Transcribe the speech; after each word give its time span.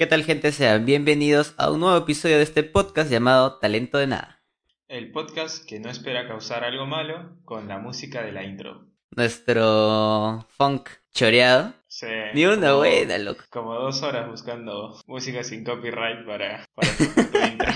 ¿Qué 0.00 0.06
tal 0.06 0.24
gente? 0.24 0.50
Sean 0.50 0.86
bienvenidos 0.86 1.52
a 1.58 1.70
un 1.70 1.80
nuevo 1.80 1.94
episodio 1.98 2.38
de 2.38 2.42
este 2.44 2.62
podcast 2.62 3.10
llamado 3.10 3.58
Talento 3.58 3.98
de 3.98 4.06
Nada. 4.06 4.42
El 4.88 5.12
podcast 5.12 5.66
que 5.68 5.78
no 5.78 5.90
espera 5.90 6.26
causar 6.26 6.64
algo 6.64 6.86
malo 6.86 7.36
con 7.44 7.68
la 7.68 7.76
música 7.78 8.22
de 8.22 8.32
la 8.32 8.42
intro. 8.42 8.86
Nuestro 9.10 10.46
funk 10.56 10.88
choreado. 11.12 11.74
Sí, 11.86 12.06
Ni 12.32 12.46
una 12.46 12.68
como- 12.68 12.78
buena, 12.78 13.18
loco. 13.18 13.44
Como 13.50 13.74
dos 13.74 14.02
horas 14.02 14.26
buscando 14.30 14.98
música 15.06 15.44
sin 15.44 15.64
copyright 15.64 16.24
para, 16.24 16.64
para 16.74 16.88
tu 16.96 17.02
intro. 17.38 17.68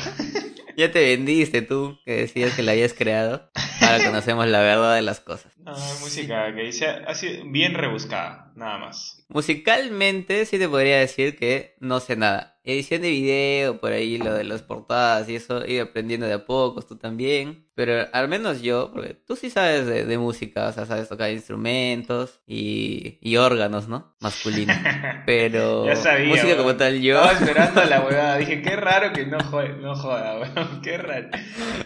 Ya 0.78 0.90
te 0.90 1.00
vendiste 1.00 1.60
tú, 1.60 1.98
que 2.06 2.12
decías 2.22 2.54
que 2.56 2.62
la 2.62 2.72
habías 2.72 2.94
creado. 2.94 3.50
Ahora 3.84 4.04
conocemos 4.04 4.46
la 4.46 4.60
verdad 4.60 4.94
de 4.94 5.02
las 5.02 5.20
cosas. 5.20 5.52
No, 5.58 5.72
música 6.00 6.54
que 6.54 6.62
dice 6.62 6.86
así 6.86 7.42
bien 7.46 7.74
rebuscada, 7.74 8.52
nada 8.54 8.78
más. 8.78 9.24
Musicalmente 9.28 10.46
sí 10.46 10.58
te 10.58 10.68
podría 10.68 10.98
decir 10.98 11.36
que 11.36 11.76
no 11.80 12.00
sé 12.00 12.16
nada. 12.16 12.53
Edición 12.66 13.02
de 13.02 13.10
video, 13.10 13.78
por 13.78 13.92
ahí 13.92 14.16
lo 14.16 14.32
de 14.32 14.42
las 14.44 14.62
portadas 14.62 15.28
y 15.28 15.36
eso, 15.36 15.66
ido 15.66 15.84
aprendiendo 15.84 16.26
de 16.26 16.32
a 16.32 16.46
pocos, 16.46 16.86
tú 16.88 16.96
también. 16.96 17.66
Pero 17.74 18.06
al 18.12 18.28
menos 18.28 18.62
yo, 18.62 18.90
porque 18.92 19.12
tú 19.14 19.36
sí 19.36 19.50
sabes 19.50 19.84
de, 19.86 20.04
de 20.06 20.16
música, 20.18 20.68
o 20.68 20.72
sea, 20.72 20.86
sabes 20.86 21.08
tocar 21.08 21.30
instrumentos 21.30 22.40
y, 22.46 23.18
y 23.20 23.36
órganos, 23.36 23.88
¿no? 23.88 24.14
Masculinos. 24.20 24.76
Pero 25.26 25.84
Ya 25.84 25.96
sabía, 25.96 26.28
música 26.28 26.56
como 26.56 26.74
tal 26.76 27.02
yo. 27.02 27.16
Estaba 27.20 27.32
esperando 27.38 27.84
la 27.84 28.00
huevada. 28.06 28.36
Dije, 28.38 28.62
qué 28.62 28.76
raro 28.76 29.12
que 29.12 29.26
no, 29.26 29.38
jode- 29.38 29.76
no 29.78 29.94
joda, 29.96 30.38
weón. 30.38 30.80
Qué 30.82 30.96
raro. 30.96 31.28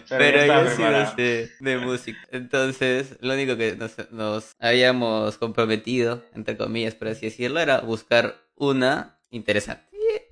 Pero 0.07 0.37
ya 0.37 0.45
yo 0.45 0.51
estaba 0.61 0.69
sí 0.69 0.75
preparado. 0.77 1.03
no 1.03 1.15
sé 1.15 1.51
de 1.59 1.77
música. 1.77 2.19
Entonces, 2.31 3.17
lo 3.21 3.33
único 3.33 3.57
que 3.57 3.75
nos, 3.75 3.95
nos 4.11 4.51
habíamos 4.59 5.37
comprometido, 5.37 6.23
entre 6.35 6.55
comillas, 6.55 6.95
por 6.95 7.09
así 7.09 7.25
decirlo, 7.25 7.59
era 7.59 7.81
buscar 7.81 8.35
una 8.55 9.19
interesante. 9.31 9.88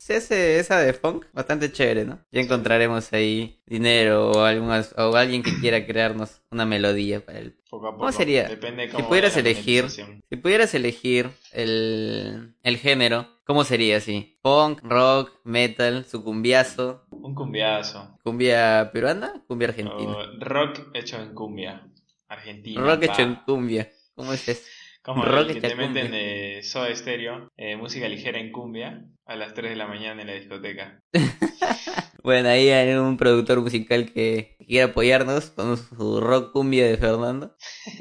Esa 0.10 0.80
de 0.80 0.94
funk, 0.94 1.26
bastante 1.34 1.72
chévere, 1.72 2.06
¿no? 2.06 2.20
Ya 2.32 2.42
encontraremos 2.42 3.12
ahí 3.14 3.62
dinero 3.66 4.32
o, 4.32 4.44
algunas, 4.44 4.94
o 4.98 5.16
alguien 5.16 5.44
que 5.44 5.60
quiera 5.60 5.86
crearnos 5.86 6.42
una 6.52 6.66
melodía 6.66 7.26
para 7.26 7.40
el... 7.40 7.54
Poco 7.70 7.88
a 7.88 7.92
poco. 7.92 8.00
¿Cómo 8.06 8.12
sería? 8.12 8.48
Depende 8.48 8.88
Si 8.88 8.96
cómo 8.96 9.08
pudieras 9.10 9.36
vaya 9.36 9.44
la 9.44 9.50
elegir, 9.50 9.90
si 9.90 10.36
pudieras 10.38 10.74
elegir 10.74 11.30
el, 11.52 12.54
el 12.64 12.78
género, 12.78 13.28
¿cómo 13.46 13.64
sería 13.64 13.98
así? 13.98 14.38
Punk, 14.42 14.82
rock, 14.84 15.32
metal, 15.44 16.06
sucumbiazo, 16.06 17.06
Un 17.12 17.36
cumbiazo. 17.36 18.18
cumbia 18.24 18.90
peruana, 18.94 19.44
cumbia 19.48 19.68
argentina. 19.70 20.12
O 20.12 20.40
rock 20.40 20.80
hecho 20.94 21.22
en 21.22 21.34
cumbia. 21.34 21.84
Argentina. 22.30 22.82
Rock 22.82 23.04
hecho 23.04 23.22
en 23.22 23.36
cumbia. 23.46 23.90
¿Cómo 24.16 24.34
es 24.34 24.48
eso? 24.48 24.64
Como 25.08 25.24
rock 25.24 25.54
que 25.54 25.62
te 25.62 25.74
meten 25.74 26.12
de 26.12 26.60
Soda 26.64 26.94
Stereo, 26.94 27.50
eh, 27.56 27.78
música 27.78 28.10
ligera 28.10 28.40
en 28.40 28.52
cumbia, 28.52 29.06
a 29.26 29.38
las 29.38 29.54
3 29.54 29.70
de 29.70 29.78
la 29.78 29.88
mañana 29.88 30.22
en 30.22 30.28
la 30.28 30.34
discoteca. 30.34 31.00
Bueno, 32.28 32.50
ahí 32.50 32.68
hay 32.68 32.94
un 32.94 33.16
productor 33.16 33.62
musical 33.62 34.12
que 34.12 34.58
quiere 34.68 34.92
apoyarnos 34.92 35.50
con 35.52 35.78
su 35.78 36.20
rock 36.20 36.52
cumbia 36.52 36.86
de 36.86 36.98
Fernando. 36.98 37.56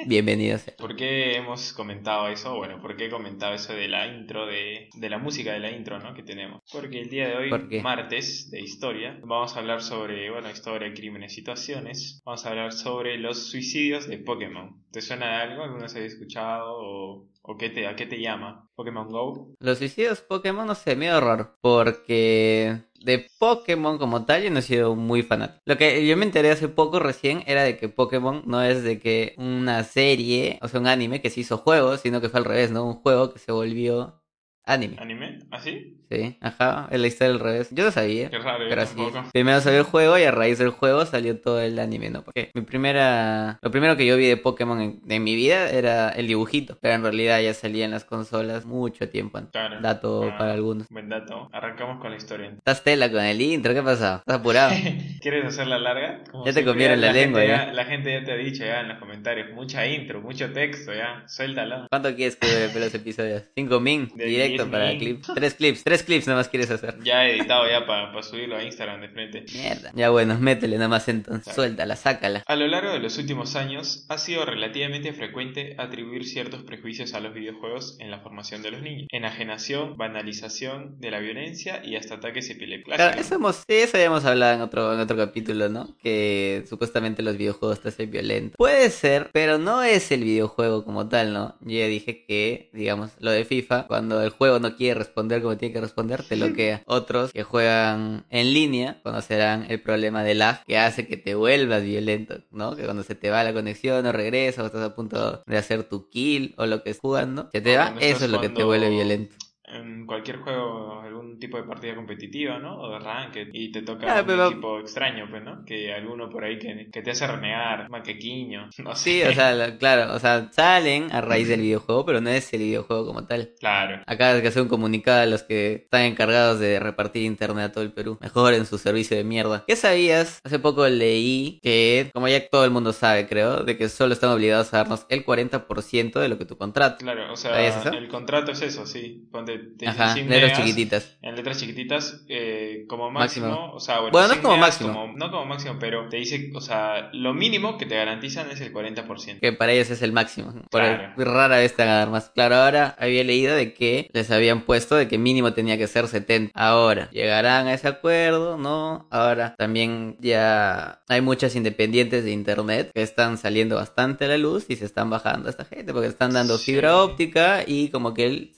Bienvenido 0.06 0.58
sea. 0.58 0.74
¿Por 0.77 0.96
qué 0.96 1.36
hemos 1.36 1.72
comentado 1.72 2.27
eso? 2.27 2.56
Bueno, 2.56 2.80
¿por 2.80 2.97
qué 2.97 3.06
he 3.06 3.08
comentado 3.08 3.54
eso 3.54 3.72
de 3.72 3.86
la 3.86 4.08
intro, 4.08 4.47
de, 4.47 4.88
de 4.92 5.10
la 5.10 5.19
música 5.19 5.52
de 5.52 5.60
la 5.60 5.70
intro, 5.70 6.00
¿no? 6.00 6.12
Que 6.12 6.24
tenemos. 6.24 6.60
Porque 6.72 7.02
el 7.02 7.08
día 7.08 7.28
de 7.28 7.36
hoy, 7.36 7.80
martes 7.80 8.50
de 8.50 8.60
historia, 8.60 9.16
vamos 9.22 9.54
a 9.54 9.60
hablar 9.60 9.80
sobre, 9.80 10.28
bueno, 10.28 10.50
historia, 10.50 10.92
crímenes, 10.92 11.32
situaciones. 11.32 12.20
Vamos 12.24 12.44
a 12.44 12.48
hablar 12.48 12.72
sobre 12.72 13.19
los 13.19 13.48
suicidios 13.48 14.08
de 14.08 14.19
Pokémon. 14.19 14.82
¿Te 14.91 15.03
suena 15.03 15.28
de 15.28 15.34
algo? 15.34 15.62
¿Alguna 15.62 15.84
vez 15.84 15.94
habéis 15.94 16.14
escuchado? 16.14 16.75
¿O, 16.76 17.28
o 17.43 17.56
qué 17.56 17.70
te, 17.70 17.87
a 17.87 17.94
qué 17.94 18.06
te 18.06 18.20
llama? 18.20 18.69
¿Pokémon 18.75 19.08
Go? 19.08 19.54
Los 19.60 19.78
suicidios 19.78 20.20
Pokémon, 20.20 20.66
no 20.66 20.75
sé, 20.75 20.97
medio 20.97 21.20
raro. 21.20 21.56
Porque 21.60 22.87
de 23.06 23.27
Pokémon 23.39 23.99
como 23.99 24.27
tal 24.27 24.43
yo 24.43 24.50
no 24.50 24.59
he 24.59 24.62
sido 24.62 24.97
muy 24.97 25.22
fanático. 25.22 25.61
Lo 25.65 25.78
que 25.78 26.05
yo 26.06 26.17
me 26.17 26.25
enteré 26.25 26.50
hace 26.50 26.69
poco 26.69 26.99
recién 26.99 27.44
era 27.47 27.62
de 27.62 27.78
que 27.78 27.89
Pokémon 27.89 28.43
no 28.47 28.62
es 28.62 28.83
de 28.83 28.99
que 28.99 29.34
una 29.39 29.84
serie, 29.84 30.59
o 30.61 30.69
sea, 30.69 30.81
un 30.81 30.89
anime 30.89 31.22
que 31.22 31.31
se 31.31 31.41
hizo 31.41 31.56
juego, 31.59 31.97
sino 31.99 32.21
que 32.21 32.28
fue 32.28 32.41
al 32.41 32.44
revés, 32.44 32.72
¿no? 32.72 32.84
Un 32.84 32.94
juego 32.94 33.33
que 33.33 33.39
se 33.39 33.53
volvió 33.53 34.21
anime. 34.66 34.97
¿Anime? 34.99 35.38
¿Así? 35.50 35.93
Sí, 36.10 36.37
ajá, 36.41 36.87
es 36.93 37.00
la 37.00 37.06
historia 37.09 37.34
al 37.34 37.41
revés. 37.41 37.69
Yo 37.72 37.84
lo 37.84 37.91
sabía. 37.91 38.31
Qué 38.31 38.38
raro, 38.38 38.65
Pero 38.69 38.81
así, 38.82 38.97
primero 39.32 39.60
salió 39.60 39.81
el 39.81 39.84
juego 39.84 40.16
y 40.19 40.22
a 40.22 40.31
raíz 40.31 40.59
del 40.59 40.71
juego 40.71 41.04
salió 41.04 41.41
todo 41.41 41.60
el 41.60 41.78
anime, 41.81 42.10
¿no? 42.10 42.22
Porque 42.22 42.50
mi 42.54 42.62
primera, 42.62 43.59
lo 43.60 43.71
primero 43.72 43.97
que 43.97 44.06
yo 44.06 44.16
vi 44.16 44.26
de 44.26 44.37
Pokémon 44.37 44.81
en, 44.81 45.00
en 45.09 45.25
mi 45.25 45.34
vida 45.34 45.69
era 45.69 46.10
el 46.10 46.28
dibujito, 46.28 46.78
pero 46.81 46.94
en 46.94 47.03
realidad 47.03 47.41
ya 47.41 47.55
salía 47.55 47.84
en 47.84 47.91
las 47.91 48.05
consolas 48.05 48.66
mucho 48.66 49.09
tiempo 49.09 49.38
antes. 49.38 49.50
Claro. 49.53 49.81
Dato 49.81 50.31
Ah, 50.31 50.38
para 50.38 50.53
algunos. 50.53 50.87
Buen 50.91 51.09
dato. 51.09 51.49
Arrancamos 51.53 52.00
con 52.00 52.10
la 52.12 52.16
historia. 52.19 52.50
Estás 52.56 52.84
tela 52.84 53.10
con 53.10 53.22
el 53.25 53.41
intro, 53.41 53.75
¿qué 53.75 53.82
pasó? 53.82 54.16
¿Estás 54.19 54.37
apurado? 54.38 54.75
¿Quieres 55.21 55.44
hacerla 55.47 55.78
larga? 55.81 56.22
Como 56.31 56.44
Ya 56.47 56.53
te 56.53 56.65
comieron 56.65 57.00
la 57.00 57.12
lengua, 57.12 57.41
gente 57.41 57.53
ya. 57.66 57.72
La 57.72 57.84
gente 57.84 58.12
ya 58.12 58.25
te 58.25 58.32
ha 58.32 58.37
dicho 58.37 58.65
ya 58.65 58.81
en 58.81 58.88
los 58.88 58.99
comentarios. 58.99 59.50
Mucha 59.55 59.84
intro, 59.88 60.21
mucho 60.21 60.53
texto 60.53 60.93
ya. 60.94 61.25
Suéltala. 61.26 61.88
¿Cuánto 61.91 62.15
quieres 62.15 62.37
que 62.37 62.47
dure 62.47 62.81
los 62.81 62.94
episodios? 62.94 63.43
¿Cinco 63.56 63.81
min? 63.81 64.09
Directo 64.15 64.56
10 64.65 64.69
para. 64.69 65.34
Tres 65.34 65.55
clips, 65.55 65.84
tres 65.84 66.03
clips 66.03 66.27
nada 66.27 66.41
más 66.41 66.49
quieres 66.49 66.71
hacer. 66.71 66.99
Ya 67.03 67.27
editado 67.27 67.69
ya 67.69 67.87
para 67.87 68.22
subirlo 68.22 68.56
a 68.56 68.62
Instagram 68.62 69.00
de 69.00 69.09
frente. 69.09 69.44
Mierda. 69.53 69.93
Ya 69.94 70.11
bueno, 70.11 70.39
métele 70.39 70.77
nada 70.77 70.89
más 70.89 71.09
entonces. 71.09 71.44
Claro. 71.44 71.55
Suéltala, 71.55 71.97
sácala. 71.97 72.43
A 72.47 72.56
lo 72.56 72.67
largo 72.67 72.93
de 72.93 72.99
los 72.99 73.19
últimos 73.19 73.56
años 73.56 74.06
ha 74.09 74.19
sido 74.19 74.44
relativamente 74.44 75.12
frecuente 75.12 75.75
atribuir 75.78 76.27
ciertos 76.27 76.62
prejuicios 76.62 77.15
a 77.15 77.21
los 77.21 77.34
videojuegos 77.34 77.97
en 78.00 78.11
la 78.11 78.21
formación 78.21 78.62
de 78.62 78.71
los 78.71 78.83
niños. 78.83 79.09
Enajenación, 79.11 79.97
banalización 79.97 81.00
de 81.00 81.11
la 81.11 81.19
violencia 81.19 81.83
y 81.84 81.97
hasta 81.97 82.17
ataques 82.17 82.49
epilépticos. 82.50 82.97
Claro, 82.97 83.21
eso, 83.21 83.34
hemos, 83.34 83.62
eso 83.67 83.99
ya 83.99 84.05
hemos 84.05 84.25
hablado 84.25 84.55
en 84.55 84.61
otro, 84.61 84.93
en 84.93 85.00
otro 85.00 85.17
capítulo, 85.17 85.69
¿no? 85.69 85.97
Que 86.03 86.65
supuestamente 86.69 87.23
los 87.23 87.37
videojuegos 87.37 87.81
te 87.81 87.88
hacen 87.88 88.11
violento. 88.11 88.56
Puede 88.56 88.91
ser, 88.91 89.31
pero 89.33 89.59
no 89.59 89.83
es 89.83 90.11
el 90.12 90.25
videojuego 90.25 90.84
como 90.84 91.09
tal, 91.09 91.33
¿no? 91.33 91.56
Yo 91.61 91.78
ya 91.78 91.87
dije 91.87 92.25
que, 92.27 92.71
digamos, 92.73 93.11
lo 93.19 93.31
de 93.31 93.44
FIFA, 93.44 93.87
cuando 93.87 94.23
el 94.23 94.31
juego 94.31 94.45
no 94.60 94.76
quiere 94.76 94.98
responder 94.98 95.42
como 95.42 95.56
tiene 95.56 95.74
que 95.74 95.80
responder, 95.80 96.22
te 96.22 96.36
bloquea. 96.36 96.82
Otros 96.86 97.32
que 97.32 97.42
juegan 97.42 98.24
en 98.30 98.52
línea 98.52 99.00
conocerán 99.02 99.66
el 99.68 99.80
problema 99.80 100.22
de 100.22 100.34
lag 100.34 100.64
que 100.64 100.78
hace 100.78 101.06
que 101.06 101.16
te 101.16 101.34
vuelvas 101.34 101.82
violento, 101.82 102.38
¿no? 102.50 102.76
Que 102.76 102.84
cuando 102.84 103.02
se 103.02 103.14
te 103.14 103.30
va 103.30 103.44
la 103.44 103.52
conexión 103.52 104.06
o 104.06 104.12
regresas 104.12 104.64
o 104.64 104.66
estás 104.66 104.82
a 104.82 104.94
punto 104.94 105.42
de 105.46 105.56
hacer 105.56 105.84
tu 105.84 106.08
kill 106.08 106.54
o 106.56 106.66
lo 106.66 106.82
que 106.82 106.90
es 106.90 106.98
jugando, 106.98 107.48
se 107.52 107.60
te 107.60 107.76
va, 107.76 107.94
eso 108.00 108.24
es 108.24 108.30
lo 108.30 108.40
que 108.40 108.48
te 108.48 108.64
vuelve 108.64 108.88
violento. 108.90 109.36
En 109.69 110.06
cualquier 110.06 110.38
juego, 110.38 111.00
algún 111.00 111.38
tipo 111.38 111.56
de 111.56 111.65
partida 111.65 111.94
competitiva, 111.97 112.59
¿no? 112.59 112.78
O 112.81 112.91
de 112.93 112.99
ranked. 113.00 113.49
Y 113.53 113.72
te 113.72 113.82
toca 113.82 114.06
Ah, 114.19 114.22
un 114.22 114.41
equipo 114.53 114.78
extraño, 114.78 115.27
pues, 115.28 115.43
¿no? 115.43 115.65
Que 115.65 115.93
alguno 115.93 116.28
por 116.31 116.44
ahí 116.44 116.59
que, 116.59 116.88
que 116.93 117.03
te 117.03 117.10
hace 117.10 117.27
renegar, 117.27 117.91
maquequiño, 117.91 118.69
no 118.78 118.94
sé. 118.94 119.10
Sí, 119.10 119.22
o 119.22 119.32
sea, 119.32 119.53
la- 119.53 119.76
claro, 119.76 120.15
o 120.15 120.19
sea, 120.21 120.50
salen 120.53 121.10
a 121.12 121.21
raíz 121.21 121.49
del 121.49 121.60
videojuego, 121.62 122.05
pero 122.06 122.21
no 122.21 122.31
es 122.31 122.53
el 122.53 122.60
videojuego 122.60 123.06
como 123.06 123.26
tal. 123.26 123.55
Claro. 123.59 124.03
Acá 124.06 124.32
hay 124.32 124.43
que 124.43 124.49
hacer 124.49 124.62
un 124.62 124.69
comunicado 124.69 125.21
a 125.22 125.26
los 125.26 125.43
que 125.43 125.75
están 125.75 126.03
encargados 126.03 126.60
de 126.60 126.78
repartir 126.78 127.25
internet 127.25 127.65
a 127.66 127.72
todo 127.72 127.82
el 127.84 127.93
Perú. 127.93 128.19
Mejoren 128.21 128.66
su 128.66 128.78
servicio 128.78 129.16
de 129.16 129.25
mierda. 129.25 129.65
¿Qué 129.66 129.75
sabías? 129.76 130.41
Hace 130.44 130.59
poco 130.60 130.87
leí 130.88 131.59
que, 131.62 132.10
como 132.15 132.28
ya 132.28 132.47
todo 132.49 132.65
el 132.65 132.71
mundo 132.71 132.93
sabe, 132.93 133.26
creo, 133.26 133.65
de 133.65 133.76
que 133.76 133.88
solo 133.88 134.12
están 134.12 134.31
obligados 134.31 134.72
a 134.72 134.78
darnos 134.78 135.06
el 135.09 135.25
40% 135.25 136.21
de 136.21 136.28
lo 136.28 136.38
que 136.38 136.44
tu 136.44 136.56
contrato. 136.56 136.99
Claro, 136.99 137.32
o 137.32 137.37
¿Sabías 137.37 137.82
sea, 137.82 137.93
el 137.93 138.09
contrato 138.09 138.53
es 138.53 138.62
eso, 138.62 138.87
sí. 138.87 139.26
Ponte, 139.31 139.56
te 139.59 139.87
dicen 139.87 140.03
Ajá, 140.03 140.15
100 140.15 140.28
letras 140.28 140.59
chiquititas. 140.59 141.17
En 141.22 141.37
letras 141.37 141.59
chiquititas, 141.59 142.25
eh, 142.28 142.85
como 142.88 143.11
máximo, 143.11 143.47
Máximo. 143.49 143.73
o 143.75 143.81
sea, 143.81 143.97
bueno, 144.00 144.12
Bueno, 144.12 144.26
no 144.29 144.32
es 144.35 144.38
100 144.41 144.43
como 144.43 144.56
máximo. 144.58 144.93
como- 144.93 145.12
no 145.17 145.31
como 145.31 145.44
máximo, 145.47 145.76
pero 145.81 146.08
te 146.08 146.17
dice, 146.19 146.50
o 146.55 146.61
sea, 146.61 147.11
lo 147.12 147.35
mínimo 147.35 147.79
que 147.79 147.87
te 147.87 147.97
garantizan 147.97 148.50
es 148.50 148.61
el 148.61 148.73
40%. 148.73 149.41
Que 149.41 149.53
para 149.53 149.73
ellos 149.73 149.91
es 149.91 150.03
el 150.03 150.12
máximo. 150.12 150.53
Por 150.70 150.81
Claro. 150.82 151.12
rara 151.17 151.56
vez 151.58 151.75
te 151.75 151.82
van 151.82 151.93
a 151.93 151.97
dar 151.99 152.11
más. 152.11 152.31
Claro, 152.31 152.56
ahora 152.56 152.94
había 152.99 153.25
leído 153.25 153.55
de 153.55 153.75
que 153.75 154.08
les 154.12 154.31
habían 154.31 154.62
puesto 154.62 154.94
de 154.97 155.08
que 155.08 155.19
mínimo 155.19 155.53
tenía 155.53 155.76
que 155.79 155.87
ser 155.87 156.06
70. 156.09 156.52
Ahora, 156.55 157.11
llegarán 157.11 157.67
a 157.67 157.75
ese 157.75 157.88
acuerdo, 157.88 158.56
¿no? 158.56 159.06
Ahora 159.11 159.55
también 159.56 160.17
ya 160.20 161.00
hay 161.09 161.20
muchas 161.20 161.56
independientes 161.56 162.25
de 162.25 162.32
internet 162.32 162.91
que 162.94 163.02
están 163.02 163.38
saliendo 163.38 163.76
bastante 163.76 164.25
a 164.25 164.29
la 164.29 164.38
luz 164.38 164.67
y 164.69 164.76
se 164.76 164.85
están 164.85 165.11
bajando 165.11 165.49
a 165.49 165.50
esta 165.50 165.64
gente 165.64 165.93
porque 165.93 166.09
están 166.09 166.32
dando 166.32 166.59
Sí. 166.59 166.73
fibra 166.73 166.97
óptica 167.02 167.64
y 167.67 167.88
como 167.91 168.14
que 168.14 168.26
el 168.26 168.52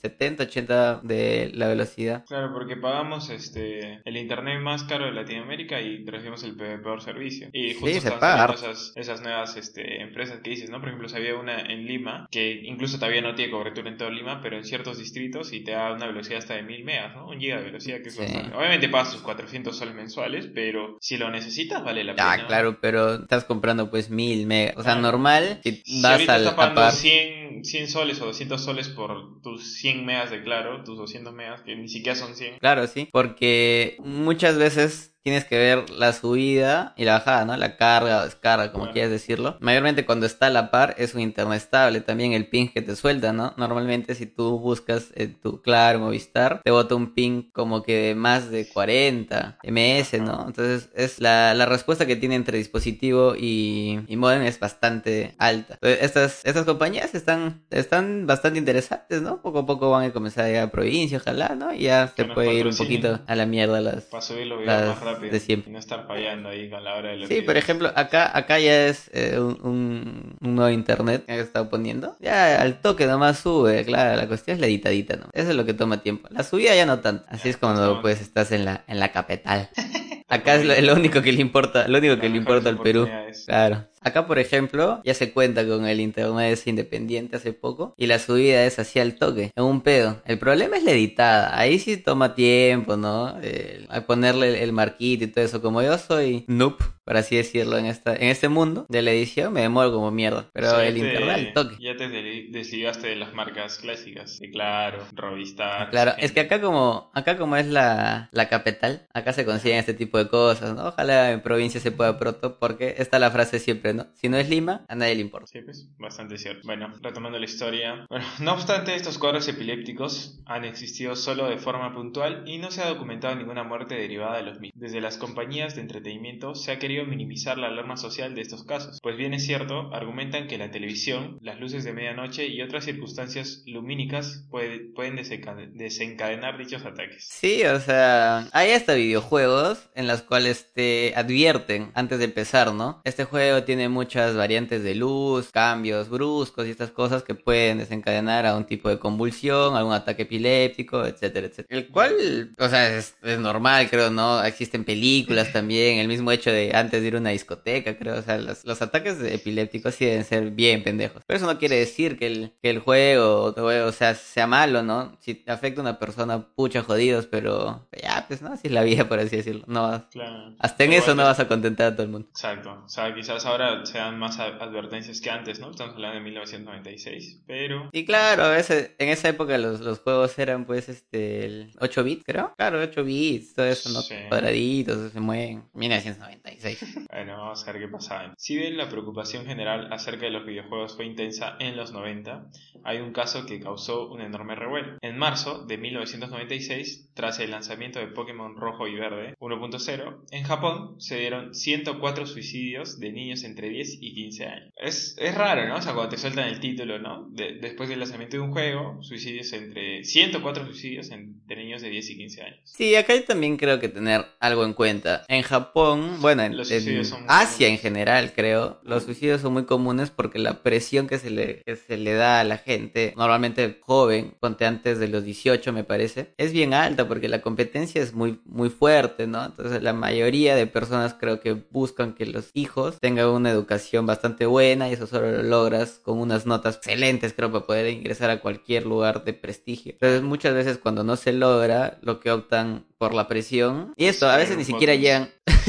70-80 0.97 1.01
de 1.03 1.51
la 1.53 1.67
velocidad. 1.67 2.25
Claro, 2.27 2.51
porque 2.53 2.75
pagamos 2.77 3.29
este 3.29 4.01
el 4.05 4.17
internet 4.17 4.59
más 4.61 4.83
caro 4.83 5.05
de 5.05 5.11
Latinoamérica 5.11 5.81
y 5.81 6.03
recibimos 6.05 6.43
el 6.43 6.55
pe- 6.55 6.77
peor 6.79 7.01
servicio. 7.01 7.49
Y 7.53 7.73
justo 7.73 7.87
Sí, 7.87 7.97
están 7.97 8.19
saliendo 8.19 8.53
esas, 8.53 8.93
esas 8.95 9.21
nuevas 9.21 9.55
este, 9.57 10.01
empresas 10.01 10.39
que 10.41 10.49
dices, 10.51 10.69
¿no? 10.69 10.79
Por 10.79 10.89
ejemplo, 10.89 11.07
había 11.15 11.35
una 11.35 11.59
en 11.61 11.85
Lima 11.85 12.27
que 12.31 12.61
incluso 12.63 12.97
todavía 12.99 13.21
no 13.21 13.35
tiene 13.35 13.51
cobertura 13.51 13.89
en 13.89 13.97
todo 13.97 14.09
Lima, 14.09 14.41
pero 14.41 14.57
en 14.57 14.63
ciertos 14.63 14.97
distritos 14.99 15.53
y 15.53 15.63
te 15.63 15.71
da 15.71 15.93
una 15.93 16.07
velocidad 16.07 16.39
hasta 16.39 16.55
de 16.55 16.63
1000 16.63 16.83
megas, 16.85 17.15
¿no? 17.15 17.27
Un 17.27 17.39
giga 17.39 17.57
de 17.57 17.63
velocidad 17.63 17.97
que 18.01 18.09
es 18.09 18.15
Sí. 18.15 18.21
bastante. 18.21 18.55
Obviamente 18.55 18.89
pagas 18.89 19.11
tus 19.11 19.21
400 19.21 19.77
soles 19.77 19.95
mensuales, 19.95 20.49
pero 20.53 20.97
si 21.01 21.17
lo 21.17 21.29
necesitas 21.29 21.83
vale 21.83 22.03
la 22.03 22.13
Ah, 22.17 22.33
pena. 22.35 22.47
claro, 22.47 22.77
pero 22.81 23.15
estás 23.15 23.43
comprando 23.45 23.89
pues 23.89 24.09
mil 24.09 24.45
megas. 24.47 24.75
O 24.77 24.83
sea, 24.83 24.93
Ah. 24.93 25.01
normal, 25.01 25.59
si 25.63 25.71
Si 25.85 26.01
vas 26.01 26.11
ahorita 26.13 26.33
al 26.35 26.41
estás 26.41 26.53
a 26.53 26.57
pagando 26.57 26.81
par- 26.81 26.91
100 26.91 27.29
cobren 27.29 27.38
100 27.63 27.87
soles 27.87 28.21
o 28.21 28.25
200 28.25 28.61
soles 28.61 28.89
por 28.89 29.41
tus 29.41 29.79
100 29.79 30.05
megas 30.05 30.31
de 30.31 30.43
claro, 30.43 30.83
tus 30.83 30.97
200 30.97 31.33
megas, 31.33 31.61
que 31.61 31.75
ni 31.75 31.87
siquiera 31.87 32.15
son 32.17 32.35
100. 32.35 32.59
Claro, 32.59 32.87
sí, 32.87 33.09
porque 33.11 33.97
muchas 33.99 34.57
veces 34.57 35.15
tienes 35.29 35.45
que 35.45 35.59
ver 35.59 35.91
la 35.91 36.11
subida 36.11 36.95
y 36.97 37.05
la 37.05 37.13
bajada, 37.13 37.45
¿no? 37.45 37.55
La 37.55 37.77
carga 37.77 38.21
o 38.21 38.25
descarga, 38.25 38.71
como 38.71 38.91
quieras 38.91 39.11
decirlo. 39.11 39.57
Mayormente 39.59 40.03
cuando 40.03 40.25
está 40.25 40.47
a 40.47 40.49
la 40.49 40.71
par 40.71 40.95
es 40.97 41.13
un 41.13 41.21
internet 41.21 41.57
estable, 41.57 42.01
también 42.01 42.33
el 42.33 42.47
ping 42.47 42.69
que 42.69 42.81
te 42.81 42.95
suelta, 42.95 43.31
¿no? 43.31 43.53
Normalmente 43.55 44.15
si 44.15 44.25
tú 44.25 44.57
buscas 44.59 45.09
en 45.13 45.39
tu 45.39 45.61
Claro 45.61 45.99
Movistar, 45.99 46.61
te 46.63 46.71
bota 46.71 46.95
un 46.95 47.13
ping 47.13 47.51
como 47.51 47.83
que 47.83 48.07
de 48.07 48.15
más 48.15 48.49
de 48.49 48.67
40 48.69 49.59
ms, 49.63 50.19
¿no? 50.21 50.45
Entonces 50.47 50.89
es 50.95 51.21
la, 51.21 51.53
la 51.53 51.67
respuesta 51.67 52.07
que 52.07 52.15
tiene 52.15 52.33
entre 52.33 52.57
dispositivo 52.57 53.35
y, 53.37 53.99
y 54.07 54.15
modem 54.15 54.41
es 54.41 54.59
bastante 54.59 55.35
alta. 55.37 55.75
Entonces, 55.75 55.99
estas, 56.01 56.43
estas 56.43 56.65
compañías 56.65 57.13
están, 57.13 57.61
están 57.69 58.25
bastante 58.25 58.57
interesantes, 58.57 59.21
¿no? 59.21 59.43
Poco 59.43 59.59
a 59.59 59.65
poco 59.67 59.91
van 59.91 60.05
a 60.05 60.11
comenzar 60.11 60.45
a 60.45 60.47
llegar 60.47 60.63
a 60.69 60.71
provincia, 60.71 61.19
ojalá, 61.19 61.49
¿no? 61.49 61.71
Y 61.71 61.81
ya 61.83 62.11
se 62.15 62.25
puede 62.25 62.55
ir 62.55 62.65
un 62.65 62.75
poquito 62.75 63.19
a 63.27 63.35
la 63.35 63.45
mierda 63.45 63.79
las, 63.79 64.05
Para 64.05 64.21
subir 64.21 64.47
los 64.47 64.59
videos 64.59 64.79
Las 64.79 64.87
más 64.87 65.18
rápido. 65.19 65.33
de 65.33 65.39
siempre. 65.39 65.69
Y 65.69 65.73
no 65.73 65.79
estar 65.79 66.07
fallando 66.07 66.49
ahí 66.49 66.69
con 66.69 66.83
la 66.83 66.95
hora 66.95 67.09
de 67.11 67.17
los 67.17 67.27
Sí, 67.29 67.41
por 67.41 67.57
ejemplo, 67.57 67.91
acá, 67.95 68.35
acá 68.37 68.59
ya 68.59 68.87
es 68.87 69.09
eh, 69.13 69.37
un, 69.39 69.57
un- 69.63 70.35
un 70.41 70.55
nuevo 70.55 70.69
internet 70.71 71.25
que 71.25 71.33
he 71.35 71.39
estado 71.39 71.69
poniendo. 71.69 72.15
Ya 72.19 72.61
al 72.61 72.81
toque 72.81 73.05
nomás 73.05 73.39
sube, 73.39 73.83
claro, 73.85 74.15
la 74.17 74.27
cuestión 74.27 74.55
es 74.55 74.61
la 74.61 74.67
editadita, 74.67 75.15
¿no? 75.17 75.27
Eso 75.33 75.49
es 75.51 75.55
lo 75.55 75.65
que 75.65 75.73
toma 75.73 76.01
tiempo. 76.01 76.27
La 76.31 76.43
subida 76.43 76.75
ya 76.75 76.85
no 76.85 76.99
tanto. 76.99 77.25
Así 77.29 77.49
es 77.49 77.57
cuando 77.57 78.01
pues 78.01 78.21
estás 78.21 78.51
en 78.51 78.65
la, 78.65 78.83
en 78.87 78.99
la 78.99 79.11
capital. 79.11 79.69
Acá 80.31 80.55
es 80.55 80.65
lo, 80.65 80.79
lo 80.81 80.93
único 80.93 81.21
que 81.23 81.31
le 81.31 81.41
importa, 81.41 81.87
lo 81.87 81.97
único 81.97 82.19
que 82.19 82.29
le 82.29 82.37
importa 82.37 82.69
al 82.69 82.79
Perú. 82.79 83.07
Claro. 83.47 83.85
Acá, 84.01 84.27
por 84.27 84.39
ejemplo, 84.39 85.01
ya 85.03 85.13
se 85.13 85.31
cuenta 85.31 85.65
con 85.67 85.85
el 85.85 85.99
internet 85.99 86.59
independiente 86.65 87.37
hace 87.37 87.53
poco 87.53 87.93
y 87.97 88.07
la 88.07 88.19
subida 88.19 88.65
es 88.65 88.79
así 88.79 88.99
al 88.99 89.15
toque, 89.15 89.51
en 89.55 89.63
un 89.63 89.81
pedo. 89.81 90.21
El 90.25 90.39
problema 90.39 90.77
es 90.77 90.83
la 90.83 90.91
editada. 90.91 91.57
Ahí 91.57 91.79
sí 91.79 91.97
toma 91.97 92.35
tiempo, 92.35 92.97
¿no? 92.97 93.39
El, 93.41 93.85
al 93.89 94.05
ponerle 94.05 94.49
el, 94.49 94.55
el 94.55 94.73
marquito 94.73 95.23
y 95.23 95.27
todo 95.27 95.43
eso. 95.45 95.61
Como 95.61 95.81
yo 95.81 95.97
soy 95.97 96.45
noob, 96.47 96.77
por 97.03 97.17
así 97.17 97.35
decirlo, 97.35 97.77
en 97.77 97.85
esta 97.87 98.15
en 98.15 98.29
este 98.29 98.49
mundo 98.49 98.85
de 98.89 99.01
la 99.01 99.11
edición, 99.11 99.51
me 99.53 99.61
demoro 99.61 99.91
como 99.91 100.11
mierda. 100.11 100.45
Pero 100.53 100.67
O 100.67 100.75
sea, 100.75 100.85
el 100.87 100.93
te- 100.93 100.99
internet 100.99 101.29
al 101.35 101.53
toque. 101.53 101.75
Ya 101.79 101.95
te 101.97 102.07
desligaste 102.07 103.07
de 103.07 103.15
las 103.15 103.33
marcas 103.33 103.77
clásicas. 103.77 104.39
Claro, 104.51 105.03
Rovistar. 105.13 105.89
Claro, 105.89 106.11
esa 106.11 106.25
es 106.25 106.31
que 106.31 106.39
acá 106.41 106.61
como, 106.61 107.09
acá 107.13 107.37
como 107.37 107.55
es 107.55 107.67
la, 107.67 108.29
la 108.31 108.47
capital, 108.49 109.07
acá 109.13 109.33
se 109.33 109.45
consiguen 109.45 109.77
este 109.79 109.93
tipo 109.93 110.17
de 110.17 110.27
cosas, 110.27 110.75
¿no? 110.75 110.87
Ojalá 110.89 111.31
en 111.31 111.41
provincia 111.41 111.79
se 111.81 111.91
pueda 111.91 112.17
pronto, 112.19 112.57
porque 112.59 112.95
está 112.97 113.19
la 113.19 113.31
frase 113.31 113.59
siempre, 113.59 113.88
¿no? 113.93 114.07
Si 114.15 114.29
no 114.29 114.37
es 114.37 114.49
Lima, 114.49 114.85
a 114.87 114.95
nadie 114.95 115.15
le 115.15 115.21
importa. 115.21 115.47
Sí, 115.47 115.59
pues, 115.61 115.89
bastante 115.97 116.37
cierto. 116.37 116.61
Bueno, 116.65 116.93
retomando 117.01 117.37
la 117.39 117.45
historia. 117.45 118.05
Bueno, 118.09 118.25
no 118.39 118.53
obstante, 118.53 118.95
estos 118.95 119.17
cuadros 119.17 119.47
epilépticos 119.47 120.39
han 120.45 120.65
existido 120.65 121.15
solo 121.15 121.47
de 121.49 121.57
forma 121.57 121.93
puntual 121.93 122.43
y 122.45 122.57
no 122.57 122.71
se 122.71 122.81
ha 122.81 122.87
documentado 122.89 123.35
ninguna 123.35 123.63
muerte 123.63 123.95
derivada 123.95 124.37
de 124.37 124.43
los 124.43 124.59
mismos. 124.59 124.79
Desde 124.81 125.01
las 125.01 125.17
compañías 125.17 125.75
de 125.75 125.81
entretenimiento 125.81 126.55
se 126.55 126.71
ha 126.71 126.79
querido 126.79 127.05
minimizar 127.05 127.57
la 127.57 127.67
alarma 127.67 127.97
social 127.97 128.35
de 128.35 128.41
estos 128.41 128.63
casos. 128.63 128.99
Pues 129.01 129.17
bien 129.17 129.33
es 129.33 129.45
cierto, 129.45 129.93
argumentan 129.93 130.47
que 130.47 130.57
la 130.57 130.71
televisión, 130.71 131.37
las 131.41 131.59
luces 131.59 131.83
de 131.83 131.93
medianoche 131.93 132.47
y 132.47 132.61
otras 132.61 132.85
circunstancias 132.85 133.63
lumínicas 133.65 134.45
puede- 134.49 134.79
pueden 134.93 135.15
desencade- 135.17 135.71
desencadenar 135.73 136.57
dichos 136.57 136.85
ataques. 136.85 137.27
Sí, 137.29 137.63
o 137.65 137.79
sea, 137.79 138.47
hay 138.51 138.71
hasta 138.71 138.93
videojuegos 138.95 139.89
en 139.95 140.07
los 140.07 140.21
cuales 140.21 140.71
te 140.73 141.13
advierten 141.15 141.91
antes 141.95 142.19
de 142.19 142.25
empezar, 142.25 142.73
¿no? 142.73 143.01
Este 143.03 143.25
juego 143.25 143.63
tiene 143.63 143.78
muchas 143.87 144.35
variantes 144.35 144.83
de 144.83 144.95
luz, 144.95 145.49
cambios 145.51 146.09
bruscos 146.09 146.67
y 146.67 146.71
estas 146.71 146.91
cosas 146.91 147.23
que 147.23 147.35
pueden 147.35 147.77
desencadenar 147.77 148.45
a 148.45 148.55
un 148.57 148.65
tipo 148.65 148.89
de 148.89 148.99
convulsión, 148.99 149.75
algún 149.77 149.93
ataque 149.93 150.23
epiléptico, 150.23 151.05
etcétera, 151.05 151.47
etcétera. 151.47 151.79
El 151.79 151.87
cual, 151.89 152.55
o 152.57 152.67
sea, 152.67 152.97
es, 152.97 153.15
es 153.21 153.39
normal, 153.39 153.89
creo, 153.89 154.09
¿no? 154.09 154.43
Existen 154.43 154.83
películas 154.83 155.53
también, 155.53 155.99
el 155.99 156.07
mismo 156.07 156.31
hecho 156.31 156.51
de 156.51 156.71
antes 156.75 157.01
de 157.01 157.07
ir 157.07 157.15
a 157.15 157.19
una 157.19 157.29
discoteca, 157.29 157.97
creo, 157.97 158.17
o 158.19 158.21
sea, 158.21 158.37
los, 158.39 158.65
los 158.65 158.81
ataques 158.81 159.17
epilépticos 159.21 159.95
sí 159.95 160.05
deben 160.05 160.25
ser 160.25 160.51
bien 160.51 160.83
pendejos. 160.83 161.21
Pero 161.25 161.37
eso 161.37 161.45
no 161.45 161.59
quiere 161.59 161.77
decir 161.77 162.17
que 162.17 162.27
el, 162.27 162.53
que 162.61 162.69
el 162.71 162.79
juego, 162.79 163.53
o 163.55 163.91
sea, 163.91 164.15
sea 164.15 164.47
malo, 164.47 164.81
¿no? 164.83 165.15
Si 165.21 165.35
te 165.35 165.51
afecta 165.51 165.81
a 165.81 165.83
una 165.83 165.99
persona, 165.99 166.47
pucha 166.55 166.81
jodidos, 166.83 167.27
pero 167.27 167.87
ya, 168.01 168.25
pues, 168.27 168.41
¿no? 168.41 168.53
Así 168.53 168.67
es 168.67 168.73
la 168.73 168.83
vida, 168.83 169.07
por 169.07 169.19
así 169.19 169.35
decirlo. 169.37 169.63
No 169.67 169.83
vas- 169.83 170.03
Claro. 170.11 170.55
hasta 170.59 170.83
en 170.85 170.93
eso 170.93 171.13
no 171.13 171.23
vas 171.23 171.39
a 171.39 171.47
contentar 171.47 171.87
a 171.87 171.91
todo 171.93 172.03
el 172.03 172.09
mundo. 172.09 172.27
Exacto, 172.31 172.81
o 172.85 172.89
sea, 172.89 173.13
quizás 173.13 173.45
ahora 173.45 173.68
se 173.83 173.97
dan 173.97 174.19
más 174.19 174.39
advertencias 174.39 175.21
que 175.21 175.29
antes, 175.29 175.59
¿no? 175.59 175.71
Estamos 175.71 175.95
hablando 175.95 176.17
de 176.17 176.23
1996, 176.23 177.43
pero 177.45 177.89
Y 177.91 178.05
claro, 178.05 178.43
a 178.43 178.49
veces, 178.49 178.91
en 178.97 179.09
esa 179.09 179.29
época 179.29 179.57
los, 179.57 179.81
los 179.81 179.99
juegos 179.99 180.37
eran 180.39 180.65
pues 180.65 180.89
este 180.89 181.45
el 181.45 181.71
8 181.79 182.03
bits, 182.03 182.23
creo. 182.25 182.53
Claro, 182.57 182.81
8 182.81 183.03
bits, 183.03 183.53
todo 183.53 183.65
eso, 183.65 183.89
¿no? 183.89 184.01
Sí. 184.01 184.15
Cuadraditos, 184.27 185.11
se 185.11 185.19
mueven. 185.19 185.63
1996. 185.73 187.07
bueno, 187.11 187.37
vamos 187.37 187.67
a 187.67 187.71
ver 187.71 187.81
qué 187.81 187.87
pasaba. 187.87 188.33
Si 188.37 188.55
bien 188.55 188.77
la 188.77 188.89
preocupación 188.89 189.45
general 189.45 189.91
acerca 189.91 190.25
de 190.25 190.31
los 190.31 190.45
videojuegos 190.45 190.95
fue 190.95 191.05
intensa 191.05 191.55
en 191.59 191.75
los 191.75 191.91
90, 191.91 192.49
hay 192.83 192.99
un 192.99 193.13
caso 193.13 193.45
que 193.45 193.59
causó 193.59 194.09
un 194.09 194.21
enorme 194.21 194.55
revuelo. 194.55 194.97
En 195.01 195.17
marzo 195.17 195.65
de 195.65 195.77
1996, 195.77 197.08
tras 197.19 197.37
el 197.41 197.51
lanzamiento 197.51 197.99
de 197.99 198.07
Pokémon 198.07 198.55
Rojo 198.55 198.87
y 198.87 198.95
Verde 198.95 199.35
1.0, 199.41 200.19
en 200.31 200.43
Japón 200.45 200.95
se 201.01 201.17
dieron 201.19 201.53
104 201.53 202.25
suicidios 202.25 202.97
de 202.97 203.11
niños 203.11 203.43
entre 203.43 203.67
10 203.67 203.97
y 203.99 204.13
15 204.15 204.45
años. 204.45 204.73
Es, 204.77 205.17
es 205.19 205.35
raro, 205.35 205.67
¿no? 205.67 205.75
O 205.75 205.81
sea, 205.81 205.91
cuando 205.93 206.11
te 206.11 206.17
sueltan 206.17 206.47
el 206.47 206.61
título, 206.61 206.97
¿no? 206.97 207.27
De- 207.31 207.55
después 207.59 207.89
del 207.89 207.99
lanzamiento 207.99 208.37
de 208.37 208.43
un 208.43 208.51
juego, 208.53 209.03
suicidios 209.03 209.51
entre 209.51 210.05
104 210.05 210.65
suicidios 210.65 211.11
entre 211.11 211.57
niños 211.57 211.81
de 211.81 211.89
10 211.89 212.09
y 212.11 212.15
15 212.19 212.41
años. 212.41 212.59
Sí, 212.63 212.95
acá 212.95 213.11
hay 213.11 213.23
también 213.23 213.57
creo 213.57 213.81
que 213.81 213.89
tener 213.89 214.25
algo 214.39 214.63
en 214.63 214.71
cuenta. 214.73 215.25
En 215.27 215.41
Japón, 215.41 216.21
bueno, 216.21 216.43
en, 216.43 216.55
Los 216.55 216.71
en 216.71 217.03
son 217.03 217.25
Asia 217.27 217.67
en 217.67 217.79
general, 217.79 218.31
creo, 218.33 218.79
los 218.83 219.03
suicidios 219.03 219.41
son 219.41 219.51
muy 219.51 219.65
comunes 219.65 220.09
porque 220.09 220.39
la 220.39 220.63
presión 220.63 221.07
que 221.07 221.17
se 221.17 221.31
le, 221.31 221.63
que 221.65 221.75
se 221.75 221.97
le 221.97 222.13
da 222.13 222.39
a 222.39 222.45
la 222.45 222.59
gente, 222.59 223.13
normalmente 223.17 223.77
joven, 223.81 224.35
ponte 224.39 224.65
antes 224.65 224.99
de 224.99 225.09
los 225.09 225.25
18 225.25 225.73
me 225.73 225.83
parece, 225.83 226.33
es 226.37 226.53
bien 226.53 226.73
alta 226.73 227.08
porque 227.09 227.27
la 227.27 227.41
competencia 227.41 228.01
es 228.01 228.13
muy, 228.13 228.39
muy 228.45 228.69
fuerte, 228.69 229.27
¿no? 229.27 229.43
Entonces 229.43 229.83
la 229.83 229.91
mayoría 229.91 230.55
de 230.55 230.65
personas 230.65 231.13
creo 231.13 231.41
que 231.41 231.61
buscan 231.71 232.13
que 232.13 232.25
los 232.25 232.51
hijos 232.53 232.97
tengan 233.01 233.27
una 233.27 233.51
educación 233.51 234.05
bastante 234.05 234.45
buena 234.45 234.89
y 234.89 234.93
eso 234.93 235.07
solo 235.07 235.29
lo 235.29 235.43
logras 235.43 235.99
con 236.01 236.19
unas 236.19 236.45
notas 236.45 236.77
excelentes, 236.77 237.33
creo, 237.33 237.51
para 237.51 237.65
poder 237.65 237.89
ingresar 237.89 238.29
a 238.29 238.39
cualquier 238.39 238.85
lugar 238.85 239.25
de 239.25 239.33
prestigio. 239.33 239.91
Entonces 239.91 240.21
muchas 240.21 240.53
veces 240.53 240.77
cuando 240.77 241.03
no 241.03 241.17
se 241.17 241.33
logra, 241.33 241.99
lo 242.01 242.21
que 242.21 242.31
optan 242.31 242.85
por 242.97 243.13
la 243.13 243.27
presión, 243.27 243.93
y 243.97 244.05
esto, 244.05 244.29
a 244.29 244.37
veces 244.37 244.55
ni 244.55 244.63
siquiera 244.63 244.95
llegan... 244.95 245.29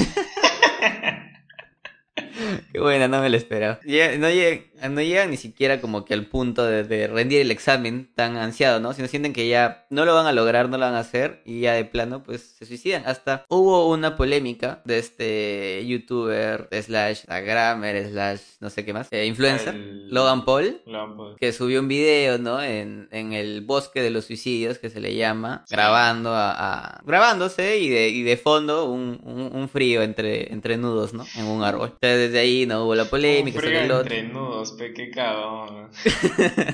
Qué 2.72 2.78
buena, 2.80 3.08
no 3.08 3.20
me 3.20 3.28
lo 3.30 3.36
esperaba. 3.36 3.80
No, 3.84 4.28
llegan, 4.30 4.94
no 4.94 5.00
llegan 5.02 5.30
ni 5.30 5.36
siquiera 5.36 5.80
como 5.80 6.04
que 6.04 6.14
al 6.14 6.26
punto 6.26 6.64
de, 6.64 6.84
de 6.84 7.06
rendir 7.08 7.40
el 7.40 7.50
examen 7.50 8.08
tan 8.14 8.36
ansiado, 8.36 8.78
¿no? 8.80 8.92
Sino 8.92 9.08
sienten 9.08 9.32
que 9.32 9.48
ya 9.48 9.86
no 9.90 10.04
lo 10.04 10.14
van 10.14 10.26
a 10.26 10.32
lograr, 10.32 10.68
no 10.68 10.78
lo 10.78 10.84
van 10.84 10.94
a 10.94 11.00
hacer 11.00 11.42
y 11.44 11.60
ya 11.60 11.74
de 11.74 11.84
plano 11.84 12.22
pues 12.22 12.54
se 12.58 12.66
suicidan. 12.66 13.02
Hasta 13.06 13.44
hubo 13.48 13.88
una 13.88 14.16
polémica 14.16 14.82
de 14.84 14.98
este 14.98 15.84
youtuber 15.86 16.68
slash 16.82 17.18
instagramer 17.20 18.08
slash 18.10 18.40
no 18.60 18.70
sé 18.70 18.84
qué 18.84 18.92
más, 18.92 19.08
eh, 19.10 19.26
influencer, 19.26 19.74
El- 19.74 20.10
Logan 20.10 20.44
Paul. 20.44 20.80
Logan 20.86 21.16
Paul. 21.16 21.36
Que 21.38 21.52
subió 21.52 21.80
un 21.80 21.88
video, 21.88 22.38
¿no? 22.38 22.62
En, 22.62 23.08
en 23.10 23.32
el 23.32 23.62
bosque 23.62 24.02
de 24.02 24.10
los 24.10 24.26
suicidios, 24.26 24.78
que 24.78 24.90
se 24.90 25.00
le 25.00 25.14
llama, 25.14 25.64
Sí. 25.66 25.74
grabando 25.74 26.30
a, 26.34 26.52
a- 26.52 27.00
grabándose 27.04 27.78
y 27.78 27.88
de, 27.88 28.08
y 28.10 28.22
de 28.22 28.36
fondo 28.36 28.84
un, 28.90 29.18
un, 29.24 29.50
un 29.54 29.68
frío 29.68 30.02
entre, 30.02 30.52
entre 30.52 30.76
nudos, 30.76 31.14
¿no? 31.14 31.24
En 31.36 31.46
un 31.46 31.62
árbol. 31.64 31.90
Entonces 31.94 32.18
desde 32.30 32.38
ahí 32.38 32.59
no 32.66 32.84
hubo 32.84 32.94
la 32.94 33.04
polémica, 33.06 33.58
Un 33.58 33.64
el 33.66 33.90
otro. 33.90 34.14
entre 34.14 34.22
nudos, 34.32 34.72
pe, 34.72 34.92
qué 34.92 35.10
cagón. 35.10 35.90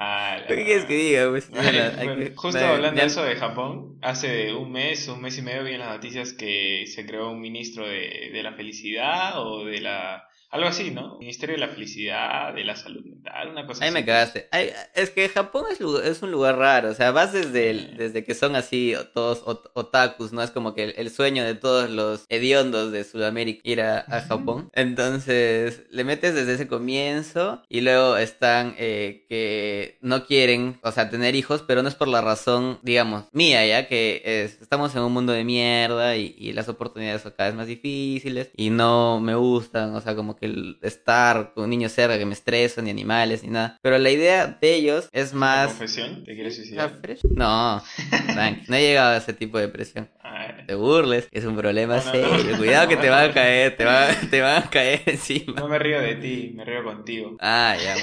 Ah, 0.00 0.38
la 0.42 0.46
¿Qué 0.46 0.64
quieres 0.64 0.84
que 0.84 0.94
diga? 0.94 1.28
Pues, 1.30 1.50
Ay, 1.56 1.76
Nada, 1.76 1.94
hay 1.98 2.06
bueno, 2.06 2.24
que- 2.24 2.32
justo 2.36 2.64
hablando 2.64 3.00
de 3.00 3.06
eso 3.06 3.24
de 3.24 3.34
Japón, 3.34 3.98
hace 4.00 4.54
un 4.54 4.70
mes, 4.70 5.08
un 5.08 5.20
mes 5.20 5.36
y 5.38 5.42
medio 5.42 5.64
vi 5.64 5.72
en 5.72 5.80
las 5.80 5.90
noticias 5.94 6.32
que 6.34 6.84
se 6.86 7.04
creó 7.04 7.30
un 7.30 7.40
ministro 7.40 7.84
de, 7.86 8.30
de 8.32 8.42
la 8.44 8.52
felicidad 8.52 9.44
o 9.44 9.64
de 9.64 9.80
la... 9.80 10.27
Algo 10.50 10.66
así, 10.68 10.90
¿no? 10.90 11.18
Ministerio 11.18 11.56
de 11.56 11.60
la 11.60 11.68
felicidad, 11.68 12.54
de 12.54 12.64
la 12.64 12.74
salud 12.74 13.04
mental, 13.04 13.48
una 13.50 13.66
cosa 13.66 13.84
Ahí 13.84 13.88
así. 13.90 13.94
me 13.94 14.04
cagaste. 14.06 14.48
Ay, 14.50 14.70
es 14.94 15.10
que 15.10 15.28
Japón 15.28 15.66
es, 15.70 15.78
lugar- 15.78 16.06
es 16.06 16.22
un 16.22 16.30
lugar 16.30 16.56
raro. 16.56 16.88
O 16.90 16.94
sea, 16.94 17.10
vas 17.10 17.34
desde, 17.34 17.68
el- 17.68 17.96
desde 17.98 18.24
que 18.24 18.34
son 18.34 18.56
así 18.56 18.94
todos 19.12 19.44
ot- 19.44 19.70
otakus, 19.74 20.32
¿no? 20.32 20.42
Es 20.42 20.50
como 20.50 20.74
que 20.74 20.84
el, 20.84 20.94
el 20.96 21.10
sueño 21.10 21.44
de 21.44 21.54
todos 21.54 21.90
los 21.90 22.24
hediondos 22.30 22.92
de 22.92 23.04
Sudamérica 23.04 23.60
ir 23.64 23.82
a, 23.82 23.98
a 24.08 24.22
Japón. 24.22 24.70
Entonces, 24.74 25.82
le 25.90 26.04
metes 26.04 26.34
desde 26.34 26.54
ese 26.54 26.66
comienzo 26.66 27.62
y 27.68 27.82
luego 27.82 28.16
están 28.16 28.74
eh, 28.78 29.26
que 29.28 29.98
no 30.00 30.24
quieren, 30.26 30.80
o 30.82 30.92
sea, 30.92 31.10
tener 31.10 31.34
hijos, 31.34 31.62
pero 31.66 31.82
no 31.82 31.88
es 31.90 31.94
por 31.94 32.08
la 32.08 32.20
razón, 32.22 32.78
digamos, 32.82 33.24
mía, 33.32 33.66
ya 33.66 33.86
que 33.86 34.22
es- 34.24 34.60
estamos 34.62 34.94
en 34.96 35.02
un 35.02 35.12
mundo 35.12 35.32
de 35.34 35.44
mierda 35.44 36.16
y, 36.16 36.34
y 36.38 36.52
las 36.54 36.68
oportunidades 36.70 37.22
son 37.22 37.32
cada 37.36 37.50
vez 37.50 37.56
más 37.56 37.66
difíciles 37.66 38.50
y 38.56 38.70
no 38.70 39.20
me 39.20 39.34
gustan, 39.34 39.94
o 39.94 40.00
sea, 40.00 40.14
como 40.14 40.36
que 40.38 40.46
el 40.46 40.78
estar 40.82 41.52
con 41.54 41.68
niños 41.70 41.92
cerca 41.92 42.18
que 42.18 42.26
me 42.26 42.32
estreso, 42.34 42.80
ni 42.82 42.90
animales, 42.90 43.42
ni 43.42 43.50
nada. 43.50 43.76
Pero 43.82 43.98
la 43.98 44.10
idea 44.10 44.46
de 44.60 44.74
ellos 44.74 45.08
es 45.12 45.34
más... 45.34 45.68
¿Confesión? 45.68 46.24
¿Te 46.24 46.34
quieres 46.34 46.56
suicidar? 46.56 46.98
No, 47.30 47.82
tranqui, 48.34 48.64
no 48.68 48.76
he 48.76 48.80
llegado 48.82 49.10
a 49.14 49.16
ese 49.18 49.32
tipo 49.32 49.58
de 49.58 49.68
presión. 49.68 50.08
Ay, 50.22 50.64
Te 50.66 50.74
burles, 50.74 51.26
es 51.32 51.44
un 51.44 51.56
problema 51.56 51.96
No, 51.98 52.04
no, 52.04 52.10
serio. 52.12 52.52
no. 52.52 52.56
Cuidado 52.58 52.88
que 52.88 52.96
te 52.96 53.08
van 53.08 53.30
a 53.30 53.34
caer, 53.34 53.76
te 53.76 53.84
van, 53.84 54.14
te 54.30 54.40
van 54.40 54.62
a 54.62 54.70
caer 54.70 55.02
encima. 55.06 55.54
No 55.60 55.68
me 55.68 55.78
río 55.78 56.00
de 56.00 56.16
ti, 56.16 56.52
me 56.54 56.64
río 56.64 56.84
contigo. 56.84 57.36
Ah, 57.40 57.76
ya. 57.82 57.94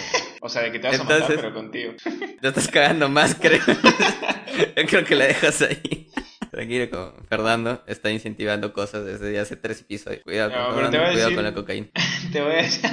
O 0.41 0.49
sea, 0.49 0.61
de 0.63 0.71
que 0.71 0.79
te 0.79 0.87
vas 0.87 0.99
a 0.99 1.03
matar, 1.03 1.17
Entonces- 1.21 1.37
pero 1.41 1.53
contigo. 1.53 1.93
Te 2.41 2.47
estás 2.47 2.67
cagando 2.67 3.09
más, 3.09 3.35
creo. 3.35 3.61
Yo 3.65 4.85
creo 4.87 5.03
que 5.05 5.15
la 5.15 5.25
dejas 5.25 5.61
ahí. 5.61 6.07
Tranquilo, 6.55 6.89
como 6.89 7.13
Fernando 7.27 7.83
está 7.85 8.12
incentivando 8.12 8.71
cosas 8.71 9.03
desde 9.05 9.38
hace 9.39 9.57
tres 9.57 9.81
episodios. 9.81 10.24
Cuidado, 10.24 10.51
No, 10.51 10.65
con, 10.67 10.75
Fernando, 10.75 10.97
cuidado 10.97 11.15
decir- 11.29 11.35
con 11.35 11.43
la 11.43 11.53
cocaína. 11.53 11.88
te 12.31 12.41
voy 12.41 12.53
a 12.53 12.55
decir, 12.57 12.89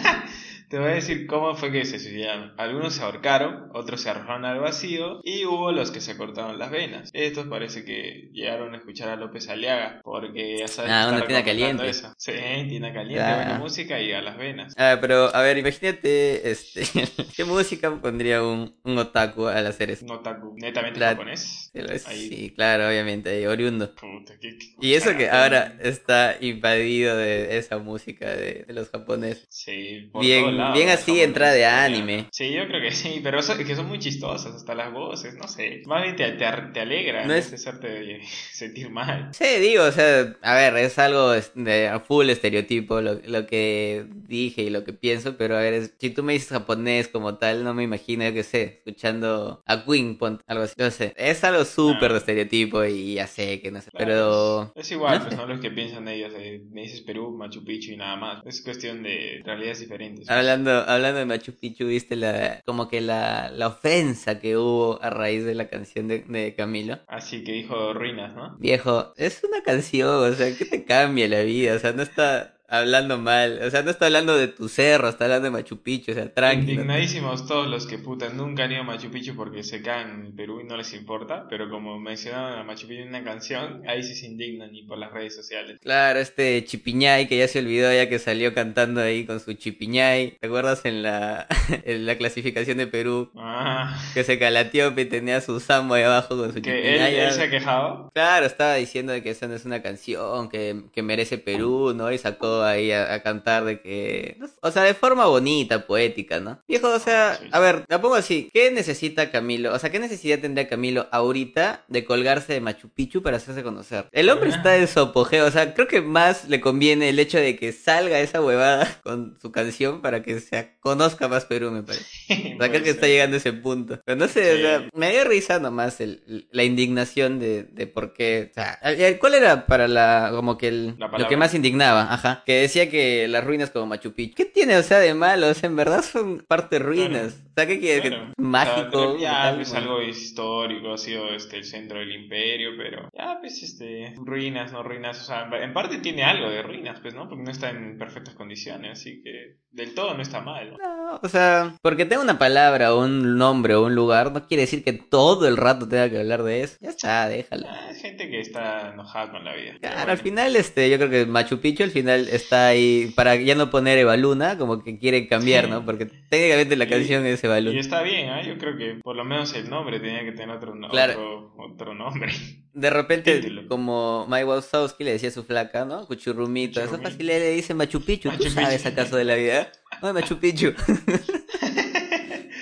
te 0.73 0.79
voy 0.79 0.89
a 0.89 0.95
decir 0.95 1.27
cómo 1.27 1.55
fue 1.55 1.71
que 1.71 1.85
se 1.85 1.99
suicidaron. 1.99 2.55
Algunos 2.57 2.95
se 2.95 3.03
ahorcaron, 3.03 3.69
otros 3.75 4.01
se 4.01 4.09
arrojaron 4.09 4.47
al 4.47 4.59
vacío 4.59 5.21
y 5.23 5.45
hubo 5.45 5.71
los 5.71 5.91
que 5.91 6.01
se 6.01 6.17
cortaron 6.17 6.59
las 6.59 6.71
venas. 6.71 7.11
Estos 7.13 7.47
parece 7.47 7.85
que 7.85 8.31
llegaron 8.33 8.73
a 8.73 8.79
escuchar 8.79 9.11
a 9.11 9.17
López 9.17 9.51
Aliaga 9.51 10.01
porque 10.03 10.57
ya 10.59 10.69
sabes 10.69 10.91
Ah, 10.91 11.03
que 11.03 11.09
una 11.11 11.21
recomendando 11.21 11.45
caliente. 11.45 11.89
eso. 11.91 12.15
Sí, 12.17 12.33
tina 12.71 12.91
caliente, 12.95 13.23
Ah. 13.23 13.37
buena 13.37 13.59
música 13.59 14.01
y 14.01 14.13
a 14.13 14.23
las 14.23 14.39
venas. 14.39 14.73
Ah, 14.79 14.97
pero 14.99 15.35
a 15.37 15.43
ver, 15.43 15.59
imagínate, 15.59 16.51
este, 16.51 16.81
¿qué 17.37 17.45
música 17.45 17.95
pondría 18.01 18.43
un, 18.43 18.75
un 18.83 18.97
otaku 18.97 19.49
al 19.49 19.67
hacer 19.67 19.91
eso? 19.91 20.07
Un 20.07 20.13
otaku 20.13 20.55
netamente 20.57 20.99
La- 20.99 21.09
japonés. 21.11 21.71
Ahí. 22.07 22.29
Sí, 22.29 22.53
claro, 22.57 22.89
obviamente, 22.89 23.29
ahí, 23.29 23.45
oriundo. 23.45 23.95
Puta, 23.95 24.35
qué- 24.41 24.57
qué- 24.59 24.75
Y 24.81 24.95
eso 24.95 25.15
que 25.19 25.29
ahora 25.29 25.77
está 25.81 26.37
invadido 26.41 27.15
de 27.17 27.59
esa 27.59 27.77
música 27.77 28.31
de, 28.31 28.65
de 28.67 28.73
los 28.73 28.89
japoneses. 28.89 29.47
Sí, 29.51 30.09
por 30.13 30.23
Bien- 30.23 30.45
lados, 30.63 30.77
bien 30.77 30.89
así, 30.89 31.21
entrada 31.21 31.53
de 31.53 31.67
anime. 31.67 32.29
Sí, 32.33 32.53
yo 32.53 32.67
creo 32.67 32.81
que 32.81 32.93
sí, 32.93 33.21
pero 33.23 33.39
eso, 33.41 33.53
es 33.55 33.67
que 33.67 33.77
son 33.77 33.87
muy 33.89 33.99
chistosas, 33.99 34.55
hasta 34.55 34.75
las 34.75 34.93
voces, 34.93 35.35
no 35.35 35.49
sé. 35.49 35.83
Más 35.87 36.03
bien 36.03 36.17
te, 36.17 36.33
te, 36.33 36.47
te 36.73 36.81
alegra, 36.81 37.27
No 37.27 37.35
es- 37.35 37.53
hacerte 37.53 38.21
sentir 38.53 38.91
mal. 38.91 39.31
Sí, 39.33 39.45
digo, 39.61 39.85
o 39.85 39.93
sea, 39.93 40.37
a 40.43 40.55
ver, 40.55 40.77
es 40.77 40.99
algo 40.99 41.31
de 41.55 41.89
a 41.89 42.01
full 42.01 42.29
estereotipo 42.31 43.01
lo, 43.01 43.15
lo 43.27 43.47
que 43.47 44.07
dije 44.29 44.63
y 44.63 44.71
lo 44.71 44.85
que 44.85 44.93
pienso, 44.93 45.37
pero 45.37 45.57
a 45.57 45.61
ver, 45.61 45.75
es- 45.75 45.95
si 45.99 46.11
tú 46.11 46.23
me 46.23 46.33
dices 46.35 46.49
japonés 46.51 47.09
como 47.09 47.37
tal, 47.39 47.65
no 47.65 47.75
me 47.75 47.83
imagino, 47.83 48.25
yo 48.25 48.33
qué 48.35 48.43
sé, 48.43 48.63
escuchando 48.87 49.63
a 49.67 49.85
Queen, 49.85 50.19
algo 50.47 50.65
así, 50.65 50.75
no 50.79 50.91
sé, 50.91 51.13
es 51.17 51.43
algo 51.45 51.65
súper 51.65 52.11
Ah. 52.11 52.15
de 52.15 52.19
estereotipo 52.19 52.85
y 52.85 53.15
ya 53.15 53.27
sé 53.27 53.61
que 53.61 53.71
no 53.71 53.81
sé, 53.81 53.91
Claro, 53.91 54.07
pero... 54.07 54.73
Es, 54.77 54.87
es 54.87 54.93
igual, 54.93 55.19
no 55.19 55.25
pues 55.25 55.35
sé. 55.35 55.41
no 55.41 55.47
los 55.47 55.61
que 55.61 55.71
piensan 55.71 56.09
ellos, 56.09 56.33
eh, 56.37 56.63
me 56.71 56.83
dices 56.83 57.01
Perú, 57.03 57.31
Machu 57.37 57.65
Picchu 57.65 57.93
y 57.93 57.97
nada 57.97 58.17
más. 58.17 58.43
Es 58.47 58.63
cuestión 58.63 59.03
de 59.03 59.41
realidades 59.45 59.81
diferentes. 59.81 60.29
Hablando, 60.43 60.73
hablando 60.73 61.21
de 61.21 61.25
Machu 61.25 61.53
Picchu, 61.53 61.87
viste 61.87 62.17
la, 62.17 62.63
como 62.67 62.89
que 62.89 63.01
la, 63.01 63.49
la 63.53 63.69
ofensa 63.69 64.41
que 64.41 64.57
hubo 64.57 65.01
a 65.01 65.09
raíz 65.09 65.45
de 65.45 65.55
la 65.55 65.69
canción 65.69 66.09
de, 66.09 66.25
de 66.27 66.57
Camilo. 66.57 66.99
Así 67.07 67.45
que 67.45 67.53
dijo 67.53 67.95
ruinas, 67.95 68.35
¿no? 68.35 68.57
Viejo, 68.59 69.13
es 69.17 69.45
una 69.45 69.63
canción, 69.63 70.33
o 70.33 70.35
sea, 70.35 70.53
¿qué 70.59 70.65
te 70.65 70.85
cambia 70.85 71.29
la 71.29 71.43
vida? 71.43 71.77
O 71.77 71.79
sea, 71.79 71.93
no 71.93 72.03
está 72.03 72.57
hablando 72.73 73.19
mal, 73.19 73.61
o 73.63 73.71
sea, 73.71 73.83
no 73.83 73.91
está 73.91 74.07
hablando 74.07 74.37
de 74.37 74.49
tu 74.49 74.69
cerro, 74.69 75.09
está 75.09 75.25
hablando 75.25 75.45
de 75.45 75.51
Machu 75.51 75.83
Picchu, 75.83 76.13
o 76.13 76.15
sea, 76.15 76.33
tranquilo. 76.33 76.73
Indignadísimos 76.83 77.47
todos 77.47 77.69
los 77.69 77.87
que 77.87 77.99
puta 77.99 78.31
nunca 78.31 78.65
han 78.65 78.73
ido 78.73 78.81
a 78.81 78.85
Machu 78.85 79.11
Picchu 79.11 79.35
porque 79.37 79.63
se 79.63 79.83
caen 79.83 80.27
en 80.27 80.37
Perú 80.37 80.61
y 80.61 80.65
no 80.65 80.77
les 80.77 80.93
importa, 80.95 81.47
pero 81.51 81.69
como 81.69 81.99
mencionaron 82.01 82.59
a 82.59 82.65
Machu 82.65 82.87
Picchu 82.89 83.03
en 83.03 83.09
una 83.09 83.23
canción, 83.25 83.83
ahí 83.87 84.03
sí 84.03 84.15
se 84.15 84.27
indignan 84.27 84.75
y 84.75 84.85
por 84.85 84.99
las 84.99 85.13
redes 85.13 85.37
sociales. 85.37 85.79
Claro, 85.83 86.19
este 86.19 86.65
Chipiñay 86.65 87.29
que 87.29 87.37
ya 87.39 87.47
se 87.49 87.59
olvidó 87.59 87.93
ya 87.93 88.09
que 88.09 88.19
salió 88.19 88.55
cantando 88.55 89.01
ahí 89.01 89.27
con 89.27 89.39
su 89.41 89.53
Chipiñay. 89.53 90.39
¿Te 90.41 90.47
acuerdas 90.47 90.85
en 90.85 91.03
la, 91.03 91.47
en 91.85 92.07
la 92.07 92.17
clasificación 92.17 92.79
de 92.79 92.87
Perú? 92.87 93.31
Ah, 93.37 94.01
Que 94.15 94.25
se 94.25 94.39
calateó 94.39 94.95
y 94.97 95.05
tenía 95.05 95.41
su 95.41 95.61
sambo 95.61 95.95
ahí 95.95 96.05
abajo 96.05 96.37
con 96.37 96.53
su 96.55 96.63
que 96.63 96.71
él, 96.71 96.85
Chipiñay. 96.85 97.15
él 97.17 97.27
ya. 97.29 97.33
se 97.33 97.43
ha 97.43 97.51
quejado. 97.51 98.11
Claro, 98.15 98.47
estaba 98.47 98.75
diciendo 98.77 99.13
que 99.23 99.31
esa 99.31 99.47
no 99.47 99.55
es 99.55 99.65
una 99.65 99.83
canción 99.83 100.49
que, 100.49 100.85
que 100.93 101.03
merece 101.03 101.39
Perú, 101.39 101.93
¿no? 101.95 102.11
Y 102.13 102.19
sacó 102.19 102.62
ahí 102.65 102.93
a, 102.93 103.13
a 103.15 103.23
cantar 103.23 103.65
de 103.65 103.81
que... 103.81 104.37
no 104.39 104.49
O 104.61 104.71
sea, 104.71 104.83
de 104.83 104.95
forma 104.95 105.27
bonita, 105.27 105.87
poética, 105.87 106.41
¿no? 106.41 106.61
Viejo, 106.69 106.89
o 106.89 106.99
sea, 106.99 107.39
a 107.51 107.59
ver, 107.61 107.85
la 107.89 108.01
pongo 108.01 108.15
así. 108.15 108.51
¿Qué 108.53 108.71
necesita 108.71 109.31
Camilo? 109.31 109.73
O 109.73 109.79
sea, 109.79 109.91
¿qué 109.91 109.99
necesidad 109.99 110.39
tendría 110.39 110.69
Camilo 110.69 111.09
ahorita 111.11 111.85
de 111.89 112.05
colgarse 112.05 112.53
de 112.53 112.61
Machu 112.61 112.89
Picchu 112.91 113.23
para 113.23 113.37
hacerse 113.39 113.63
conocer? 113.63 114.07
El 114.13 114.31
hombre 114.31 114.51
Ah. 114.53 114.57
está 114.57 114.77
en 114.77 114.89
su 114.89 115.01
apogeo, 115.01 115.47
o 115.47 115.51
sea, 115.51 115.75
creo 115.75 115.87
que 115.89 116.01
más 116.01 116.49
le 116.49 116.61
conviene 116.61 117.09
el 117.09 117.19
hecho 117.19 117.39
de 117.39 117.57
que 117.57 117.73
salga 117.73 118.21
esa 118.21 118.43
huevada 118.43 118.89
con 119.03 119.39
su 119.41 119.51
canción 119.53 120.01
para 120.03 120.23
que 120.23 120.41
se 120.41 120.77
conozca 120.81 121.29
más 121.29 121.45
Perú, 121.45 121.71
me 121.71 121.83
parece. 121.83 122.05
O 122.55 122.59
sea, 122.59 122.71
creo 122.71 122.83
que 122.83 122.91
está 122.91 123.07
llegando 123.07 123.37
a 123.37 123.39
ese 123.39 123.53
punto. 123.53 124.01
Pero 124.05 124.19
no 124.19 124.29
sé, 124.29 124.55
o 124.55 124.57
sea, 124.59 124.89
me 124.95 125.11
dio 125.11 125.25
risa 125.25 125.59
nomás 125.59 126.01
el, 126.01 126.47
la 126.51 126.65
indignación 126.65 127.39
de, 127.39 127.65
de 127.65 127.87
por 127.87 128.13
qué. 128.13 128.49
O 128.51 128.55
sea, 128.55 128.79
¿cuál 129.19 129.35
era 129.35 129.67
para 129.67 129.89
la. 129.89 130.31
como 130.33 130.59
que 130.59 130.69
el. 130.69 130.95
Lo 130.99 131.29
que 131.29 131.37
más 131.37 131.55
indignaba? 131.55 132.13
Ajá. 132.13 132.42
Que 132.45 132.63
decía 132.63 132.91
que 132.91 133.29
las 133.29 133.45
ruinas 133.45 133.71
como 133.71 133.87
Machu 133.87 134.13
Picchu. 134.13 134.35
¿Qué 134.35 134.45
tiene, 134.45 134.77
o 134.77 134.83
sea, 134.83 134.99
de 134.99 135.15
malo? 135.15 135.49
O 135.49 135.55
sea, 135.55 135.69
en 135.69 135.77
verdad 135.77 136.03
son 136.03 136.45
parte 136.47 136.79
ruinas. 136.79 137.35
O 137.51 137.55
sea, 137.55 137.67
¿qué 137.67 137.79
quiere? 137.81 138.09
Claro. 138.09 138.33
Mágico. 138.39 139.15
O 139.15 139.19
sea, 139.19 139.21
ya, 139.21 139.43
tal, 139.43 139.55
pues 139.57 139.71
bueno. 139.71 139.85
algo 139.85 140.03
histórico, 140.03 140.93
ha 140.93 140.99
sido 140.99 141.29
este, 141.35 141.59
el 141.59 141.65
centro 141.65 141.99
del 141.99 142.13
imperio, 142.13 142.71
pero 142.77 143.09
ya, 143.17 143.39
pues, 143.41 143.63
este, 143.63 144.15
ruinas, 144.17 144.73
no 144.73 144.83
ruinas, 144.83 145.21
o 145.21 145.25
sea, 145.25 145.49
en 145.63 145.73
parte 145.73 145.99
tiene 145.99 146.25
algo 146.25 146.49
de 146.49 146.63
ruinas, 146.63 147.01
pues, 147.01 147.15
¿no? 147.15 147.29
Porque 147.29 147.45
no 147.45 147.51
está 147.51 147.71
en 147.71 147.99
perfectas 147.99 148.35
condiciones, 148.35 148.93
así 148.93 149.23
que 149.23 149.59
del 149.71 149.95
todo 149.95 150.15
no 150.15 150.23
está 150.23 150.41
mal, 150.41 150.71
¿no? 150.73 150.79
No, 150.79 151.21
o 151.23 151.29
sea, 151.29 151.75
porque 151.83 152.05
tenga 152.05 152.23
una 152.23 152.39
palabra 152.39 152.95
o 152.95 153.05
un 153.05 153.37
nombre 153.37 153.75
o 153.75 153.85
un 153.85 153.95
lugar, 153.95 154.33
no 154.33 154.47
quiere 154.47 154.63
decir 154.63 154.85
que 154.85 154.93
todo 154.93 155.49
el 155.49 155.57
rato 155.57 155.89
tenga 155.89 156.11
que 156.11 156.19
hablar 156.19 156.43
de 156.43 156.63
eso. 156.63 156.77
Ya 156.81 156.91
está, 156.91 157.29
déjalo. 157.29 157.67
Ah, 157.69 157.91
Es 157.91 158.01
gente 158.01 158.29
que 158.31 158.41
está 158.41 158.93
enojada 158.93 159.31
con 159.31 159.45
la 159.45 159.55
vida. 159.55 159.75
Claro, 159.81 159.97
bueno. 159.97 160.13
al 160.13 160.19
final, 160.19 160.57
este, 160.57 160.91
yo 160.91 160.97
creo 160.99 161.11
que 161.11 161.27
Machu 161.27 161.61
Picchu 161.61 161.83
al 161.83 161.91
final 161.91 162.29
está 162.35 162.69
ahí 162.69 163.13
para 163.15 163.37
ya 163.37 163.55
no 163.55 163.71
poner 163.71 163.99
Evaluna, 163.99 164.59
como 164.59 164.83
que 164.83 164.99
quiere 164.99 165.29
cambiar, 165.29 165.69
¿no? 165.69 165.85
Porque 165.85 166.07
técnicamente 166.07 166.77
la 166.77 166.85
Y- 166.85 166.89
canción 166.89 167.27
es 167.27 167.43
Y 167.43 167.47
Evaluna. 167.47 167.81
está 167.81 168.03
bien, 168.03 168.29
¿ah? 168.31 168.43
Yo 168.43 168.59
creo 168.59 168.77
que 168.77 168.95
por 169.03 169.17
lo 169.17 169.25
menos 169.25 169.53
el 169.55 169.69
nombre 169.71 170.01
tenía 170.01 170.25
que 170.25 170.33
tener 170.33 170.57
otro, 170.57 170.75
Claro. 170.91 171.13
otro, 171.13 171.55
otro 171.75 171.95
nombre. 171.95 172.33
De 172.75 172.89
repente, 172.91 173.39
Título. 173.41 173.69
como 173.69 174.27
Mike 174.29 174.45
Wazowski 174.45 175.05
le 175.05 175.13
decía 175.13 175.29
a 175.29 175.33
su 175.33 175.45
flaca, 175.45 175.85
¿no? 175.85 176.07
Cuchurrumito, 176.07 176.81
eso 176.81 176.89
Cuchurrumito. 176.91 177.11
fácil 177.11 177.27
le 177.27 177.51
dice 177.51 177.75
Machu 177.75 178.01
Picchu. 178.05 178.31
¿Tú 178.39 178.49
sabes 178.51 178.87
acaso 178.87 179.17
de 179.17 179.25
la 179.25 179.35
vida? 179.35 179.71
No, 180.03 180.13
Machu 180.15 180.39
Picchu. 180.39 180.73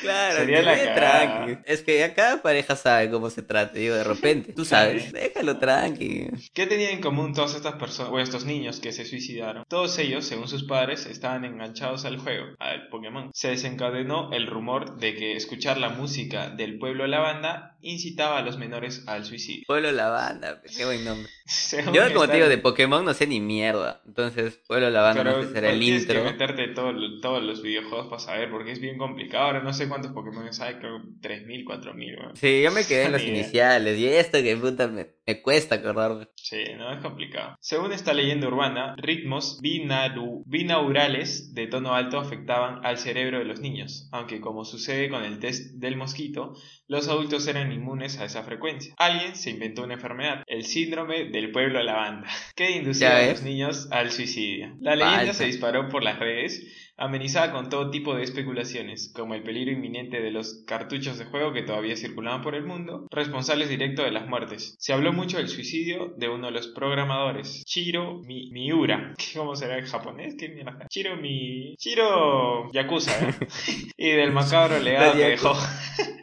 Claro, 0.00 0.36
Sería 0.38 0.62
la 0.62 0.94
tranqui. 0.94 1.58
Es 1.64 1.82
que 1.82 1.98
ya 1.98 2.14
cada 2.14 2.42
pareja 2.42 2.76
sabe 2.76 3.10
cómo 3.10 3.30
se 3.30 3.42
trata, 3.42 3.72
digo, 3.78 3.94
de 3.94 4.04
repente. 4.04 4.52
Tú 4.52 4.64
sabes, 4.64 5.04
Sí. 5.04 5.10
déjalo 5.12 5.58
tranqui. 5.58 6.28
¿Qué 6.54 6.66
tenían 6.66 6.92
en 6.92 7.00
común 7.00 7.34
todas 7.34 7.54
estas 7.54 7.74
personas, 7.74 8.12
o 8.12 8.18
estos 8.20 8.44
niños 8.44 8.80
que 8.80 8.92
se 8.92 9.04
suicidaron? 9.04 9.64
Todos 9.68 9.98
ellos, 9.98 10.24
según 10.24 10.48
sus 10.48 10.64
padres, 10.64 11.06
estaban 11.06 11.44
enganchados 11.44 12.04
al 12.04 12.18
juego, 12.18 12.46
al 12.58 12.88
Pokémon. 12.88 13.30
Se 13.34 13.48
desencadenó 13.48 14.32
el 14.32 14.46
rumor 14.46 14.96
de 14.98 15.14
que 15.14 15.36
escuchar 15.36 15.78
la 15.78 15.90
música 15.90 16.50
del 16.50 16.78
pueblo 16.78 17.06
lavanda 17.06 17.76
incitaba 17.82 18.38
a 18.38 18.42
los 18.42 18.58
menores 18.58 19.04
al 19.06 19.24
suicidio. 19.24 19.64
Pueblo 19.66 19.90
Lavanda, 19.92 20.60
qué 20.76 20.84
buen 20.84 21.04
nombre. 21.04 21.28
Yo, 21.92 22.12
como 22.12 22.26
te 22.28 22.34
digo, 22.36 22.48
de 22.48 22.58
Pokémon 22.58 23.04
no 23.04 23.12
sé 23.14 23.26
ni 23.26 23.40
mierda. 23.40 24.00
Entonces, 24.06 24.60
Pueblo 24.68 24.88
Lavanda 24.90 25.24
Pero 25.24 25.36
no 25.38 25.42
sé, 25.44 25.52
será 25.52 25.70
el 25.70 25.80
tienes 25.80 26.02
intro. 26.02 26.22
que 26.24 26.30
meterte 26.30 26.68
todo, 26.68 26.92
todos 27.20 27.42
los 27.42 27.62
videojuegos 27.62 28.06
para 28.08 28.20
saber, 28.20 28.50
porque 28.50 28.72
es 28.72 28.80
bien 28.80 28.98
complicado. 28.98 29.46
Ahora 29.46 29.62
no 29.62 29.72
sé 29.72 29.88
cuántos 29.88 30.12
Pokémon 30.12 30.44
hay, 30.60 30.74
creo 30.76 30.98
3.000, 31.20 31.64
4.000. 31.64 32.18
weón. 32.20 32.36
Sí, 32.36 32.62
yo 32.62 32.70
me 32.70 32.84
quedé 32.84 33.06
en 33.06 33.12
los 33.12 33.22
iniciales. 33.22 33.98
Y 33.98 34.06
esto 34.06 34.38
que 34.42 34.56
puta 34.56 34.86
me, 34.88 35.08
me 35.26 35.42
cuesta 35.42 35.76
acordarme. 35.76 36.28
Sí, 36.36 36.64
no, 36.76 36.92
es 36.92 37.00
complicado. 37.02 37.56
Según 37.60 37.92
esta 37.92 38.12
leyenda 38.12 38.48
urbana, 38.48 38.94
ritmos 38.96 39.60
binaru- 39.60 40.42
binaurales 40.46 41.54
de 41.54 41.66
tono 41.66 41.94
alto 41.94 42.18
afectaban 42.18 42.84
al 42.84 42.98
cerebro 42.98 43.38
de 43.38 43.44
los 43.44 43.60
niños, 43.60 44.08
aunque 44.12 44.40
como 44.40 44.64
sucede 44.64 45.08
con 45.08 45.24
el 45.24 45.38
test 45.38 45.74
del 45.74 45.96
mosquito, 45.96 46.54
los 46.90 47.06
adultos 47.08 47.46
eran 47.46 47.70
inmunes 47.70 48.18
a 48.18 48.24
esa 48.24 48.42
frecuencia. 48.42 48.92
Alguien 48.98 49.36
se 49.36 49.50
inventó 49.50 49.84
una 49.84 49.94
enfermedad, 49.94 50.42
el 50.48 50.64
síndrome 50.64 51.26
del 51.26 51.52
pueblo 51.52 51.80
lavanda, 51.82 52.28
que 52.56 52.72
inducía 52.72 53.16
a 53.16 53.26
los 53.30 53.42
niños 53.42 53.88
al 53.92 54.10
suicidio. 54.10 54.74
La 54.80 54.96
leyenda 54.96 55.18
Falta. 55.18 55.34
se 55.34 55.46
disparó 55.46 55.88
por 55.88 56.02
las 56.02 56.18
redes, 56.18 56.90
amenizada 56.96 57.52
con 57.52 57.70
todo 57.70 57.90
tipo 57.90 58.14
de 58.14 58.24
especulaciones, 58.24 59.10
como 59.14 59.34
el 59.34 59.42
peligro 59.42 59.72
inminente 59.72 60.20
de 60.20 60.30
los 60.32 60.64
cartuchos 60.66 61.16
de 61.18 61.24
juego 61.26 61.52
que 61.54 61.62
todavía 61.62 61.96
circulaban 61.96 62.42
por 62.42 62.54
el 62.54 62.64
mundo, 62.64 63.06
responsables 63.10 63.68
directos 63.70 64.04
de 64.04 64.10
las 64.10 64.26
muertes. 64.26 64.74
Se 64.78 64.92
habló 64.92 65.12
mucho 65.12 65.38
del 65.38 65.48
suicidio 65.48 66.12
de 66.18 66.28
uno 66.28 66.46
de 66.48 66.52
los 66.52 66.66
programadores, 66.68 67.64
Chiro 67.64 68.18
Mi- 68.24 68.50
Miura. 68.50 69.14
¿Cómo 69.34 69.54
será 69.56 69.78
en 69.78 69.86
japonés? 69.86 70.34
¿Qué 70.38 70.48
mierda? 70.48 70.86
Chiro 70.90 71.16
Mi... 71.16 71.74
Chiro 71.78 72.70
Yakuza, 72.72 73.12
¿eh? 73.28 73.34
y 73.96 74.10
del 74.10 74.32
macabro 74.32 74.78
legado 74.80 75.12
que 75.14 75.18
dejó. 75.28 75.54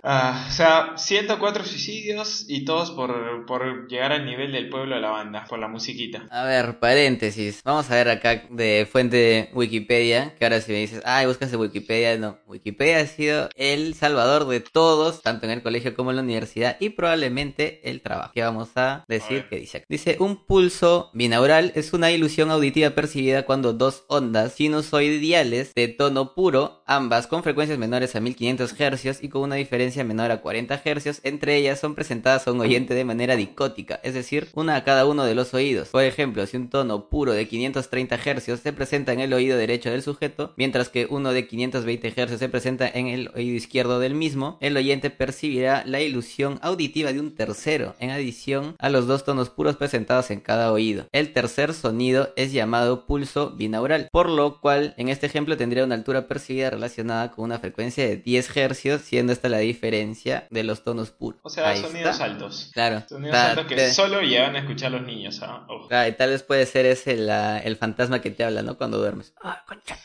Ah, 0.09 0.45
o 0.47 0.51
sea, 0.53 0.93
104 0.95 1.65
suicidios 1.65 2.45
y 2.47 2.63
todos 2.63 2.91
por, 2.91 3.45
por 3.45 3.89
llegar 3.89 4.13
al 4.13 4.25
nivel 4.25 4.53
del 4.53 4.69
pueblo 4.69 4.95
de 4.95 5.01
la 5.01 5.09
banda, 5.09 5.43
por 5.49 5.59
la 5.59 5.67
musiquita. 5.67 6.25
A 6.31 6.45
ver, 6.45 6.79
paréntesis. 6.79 7.59
Vamos 7.65 7.91
a 7.91 7.95
ver 7.95 8.07
acá 8.07 8.45
de 8.49 8.87
fuente 8.89 9.49
Wikipedia, 9.53 10.33
que 10.39 10.45
ahora 10.45 10.61
si 10.61 10.71
me 10.71 10.77
dices, 10.77 11.01
ay, 11.03 11.25
buscas 11.25 11.51
de 11.51 11.57
Wikipedia, 11.57 12.17
no. 12.17 12.39
Wikipedia 12.47 12.99
ha 12.99 13.05
sido 13.05 13.49
el 13.57 13.95
salvador 13.95 14.47
de 14.47 14.61
todos, 14.61 15.21
tanto 15.21 15.45
en 15.45 15.51
el 15.51 15.61
colegio 15.61 15.93
como 15.93 16.11
en 16.11 16.15
la 16.15 16.23
universidad, 16.23 16.77
y 16.79 16.91
probablemente 16.91 17.81
el 17.89 17.99
trabajo. 17.99 18.31
Que 18.33 18.43
vamos 18.43 18.69
a 18.77 19.03
decir 19.09 19.49
que 19.49 19.57
dice 19.57 19.83
Dice, 19.89 20.15
un 20.21 20.45
pulso 20.45 21.11
binaural 21.13 21.73
es 21.75 21.91
una 21.91 22.11
ilusión 22.11 22.49
auditiva 22.49 22.91
percibida 22.91 23.43
cuando 23.43 23.73
dos 23.73 24.05
ondas 24.07 24.53
sinusoidales 24.53 25.73
de 25.73 25.89
tono 25.89 26.33
puro, 26.33 26.81
ambas 26.87 27.27
con 27.27 27.43
frecuencias 27.43 27.77
menores 27.77 28.15
a 28.15 28.21
1500 28.21 28.71
Hz 28.71 29.21
y 29.21 29.27
con 29.27 29.41
una 29.41 29.55
diferencia 29.55 29.96
menor 30.03 30.31
a 30.31 30.41
40 30.41 30.77
Hz, 30.77 31.21
entre 31.23 31.55
ellas 31.55 31.79
son 31.79 31.95
presentadas 31.95 32.47
a 32.47 32.51
un 32.51 32.61
oyente 32.61 32.93
de 32.93 33.05
manera 33.05 33.35
dicótica, 33.35 33.99
es 34.03 34.13
decir, 34.13 34.49
una 34.53 34.75
a 34.75 34.83
cada 34.83 35.05
uno 35.05 35.25
de 35.25 35.35
los 35.35 35.53
oídos. 35.53 35.89
Por 35.89 36.03
ejemplo, 36.03 36.45
si 36.45 36.57
un 36.57 36.69
tono 36.69 37.09
puro 37.09 37.33
de 37.33 37.47
530 37.47 38.17
Hz 38.17 38.61
se 38.61 38.73
presenta 38.73 39.13
en 39.13 39.19
el 39.19 39.33
oído 39.33 39.57
derecho 39.57 39.89
del 39.89 40.03
sujeto, 40.03 40.53
mientras 40.57 40.89
que 40.89 41.07
uno 41.09 41.33
de 41.33 41.47
520 41.47 42.11
Hz 42.11 42.39
se 42.39 42.49
presenta 42.49 42.87
en 42.87 43.07
el 43.07 43.29
oído 43.35 43.55
izquierdo 43.55 43.99
del 43.99 44.13
mismo, 44.13 44.57
el 44.61 44.77
oyente 44.77 45.09
percibirá 45.09 45.83
la 45.85 46.01
ilusión 46.01 46.59
auditiva 46.61 47.11
de 47.11 47.19
un 47.19 47.35
tercero, 47.35 47.95
en 47.99 48.11
adición 48.11 48.75
a 48.79 48.89
los 48.89 49.07
dos 49.07 49.25
tonos 49.25 49.49
puros 49.49 49.75
presentados 49.75 50.31
en 50.31 50.39
cada 50.39 50.71
oído. 50.71 51.07
El 51.11 51.33
tercer 51.33 51.73
sonido 51.73 52.29
es 52.35 52.51
llamado 52.51 53.05
pulso 53.05 53.51
binaural, 53.51 54.09
por 54.11 54.29
lo 54.29 54.61
cual 54.61 54.93
en 54.97 55.09
este 55.09 55.25
ejemplo 55.25 55.57
tendría 55.57 55.83
una 55.83 55.95
altura 55.95 56.27
percibida 56.27 56.69
relacionada 56.69 57.31
con 57.31 57.45
una 57.45 57.59
frecuencia 57.59 58.07
de 58.07 58.17
10 58.17 58.49
Hz, 58.49 59.01
siendo 59.01 59.33
esta 59.33 59.49
la 59.49 59.59
diferencia 59.59 59.86
de 59.91 60.63
los 60.63 60.83
tonos 60.83 61.11
puros. 61.11 61.39
O 61.43 61.49
sea, 61.49 61.75
sonidos 61.75 62.19
altos. 62.19 62.71
Claro. 62.73 63.03
Sonidos 63.07 63.35
altos 63.35 63.65
que 63.67 63.89
solo 63.91 64.21
llegan 64.21 64.55
a 64.55 64.59
escuchar 64.59 64.91
los 64.91 65.03
niños. 65.03 65.41
¿ah? 65.43 65.67
Claro, 65.87 66.09
y 66.09 66.13
tal 66.13 66.31
vez 66.31 66.43
puede 66.43 66.65
ser 66.65 66.85
ese 66.85 67.13
el 67.13 67.75
fantasma 67.77 68.21
que 68.21 68.31
te 68.31 68.43
habla, 68.43 68.61
¿no? 68.61 68.77
Cuando 68.77 68.97
duermes. 68.97 69.33
Ah, 69.41 69.63
concha. 69.67 69.97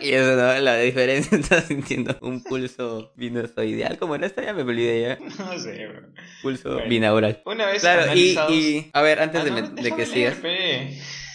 Y 0.00 0.12
eso, 0.12 0.36
¿no? 0.36 0.58
La 0.60 0.76
diferencia, 0.76 1.38
estás 1.38 1.64
sintiendo 1.64 2.16
un 2.22 2.42
pulso 2.42 3.12
ideal 3.16 3.98
Como 3.98 4.14
en 4.14 4.24
esta 4.24 4.42
ya 4.42 4.52
me 4.52 4.62
olvidé 4.62 5.02
ya. 5.02 5.18
No 5.18 5.58
sé, 5.58 5.86
bro. 5.86 6.08
Pulso 6.42 6.80
binaural. 6.88 7.42
Una 7.44 7.66
vez 7.66 7.82
claro, 7.82 8.14
y, 8.14 8.90
a 8.92 9.02
ver, 9.02 9.20
antes 9.20 9.42
ah, 9.42 9.44
de, 9.44 9.92
que 9.92 10.06
sigas. 10.06 10.38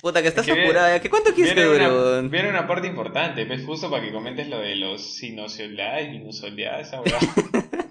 Puta, 0.02 0.22
que 0.22 0.28
estás 0.28 0.48
apurada. 0.48 1.02
¿Qué 1.02 1.10
cuánto 1.10 1.34
quieres 1.34 1.56
que 1.56 1.64
dure, 1.64 1.88
Viene 2.30 2.50
una 2.50 2.68
parte 2.68 2.88
importante, 2.88 3.46
pues 3.48 3.66
justo 3.66 3.90
para 3.90 4.04
que 4.04 4.12
comentes 4.12 4.48
lo 4.48 4.60
de 4.60 4.76
los 4.76 5.16
sinusoidales, 5.16 6.12
sinusoidales, 6.12 6.88
esa 6.88 7.02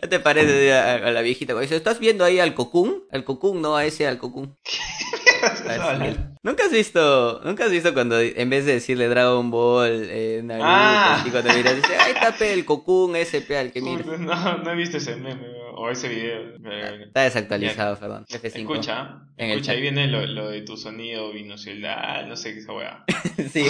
¿Qué 0.00 0.08
te 0.08 0.20
parece 0.20 0.72
a, 0.72 1.10
la 1.10 1.22
viejita? 1.22 1.58
Dice, 1.58 1.76
¿estás 1.76 1.98
viendo 1.98 2.24
ahí 2.24 2.40
al 2.40 2.54
cocún? 2.54 3.04
Al 3.10 3.24
cocún, 3.24 3.62
no 3.62 3.76
a 3.76 3.84
ese, 3.84 4.06
al 4.06 4.18
cocún. 4.18 4.56
¿Nunca 6.42 6.64
has 6.64 6.72
visto, 6.72 7.40
nunca 7.44 7.64
has 7.64 7.70
visto 7.70 7.92
cuando 7.92 8.20
en 8.20 8.50
vez 8.50 8.64
de 8.64 8.74
decirle 8.74 9.08
Dragon 9.08 9.50
Ball, 9.50 10.06
eh, 10.10 10.40
Naruto, 10.42 10.66
ah. 10.68 11.24
y 11.26 11.30
cuando 11.30 11.52
miras 11.52 11.76
dice, 11.76 11.96
ahí 11.96 12.12
está 12.12 12.46
el 12.46 12.64
cocún 12.64 13.16
ese 13.16 13.40
pe 13.40 13.58
al 13.58 13.72
que 13.72 13.80
mira? 13.80 14.04
No, 14.04 14.58
no 14.58 14.70
he 14.70 14.74
visto 14.74 14.96
ese 14.96 15.16
meme 15.16 15.46
o 15.76 15.90
ese 15.90 16.08
video. 16.08 16.54
Está 17.04 17.22
desactualizado, 17.22 17.96
perdón. 17.98 18.24
F5. 18.26 18.56
Escucha, 18.56 19.20
en 19.36 19.50
escucha, 19.50 19.72
ahí 19.72 19.80
viene 19.80 20.06
lo, 20.08 20.26
lo, 20.26 20.48
de 20.48 20.62
tu 20.62 20.76
sonido 20.76 21.32
binocular, 21.32 22.26
no 22.26 22.36
sé 22.36 22.54
qué 22.54 22.60
esa 22.60 22.72
weá. 22.72 23.04
sí. 23.52 23.66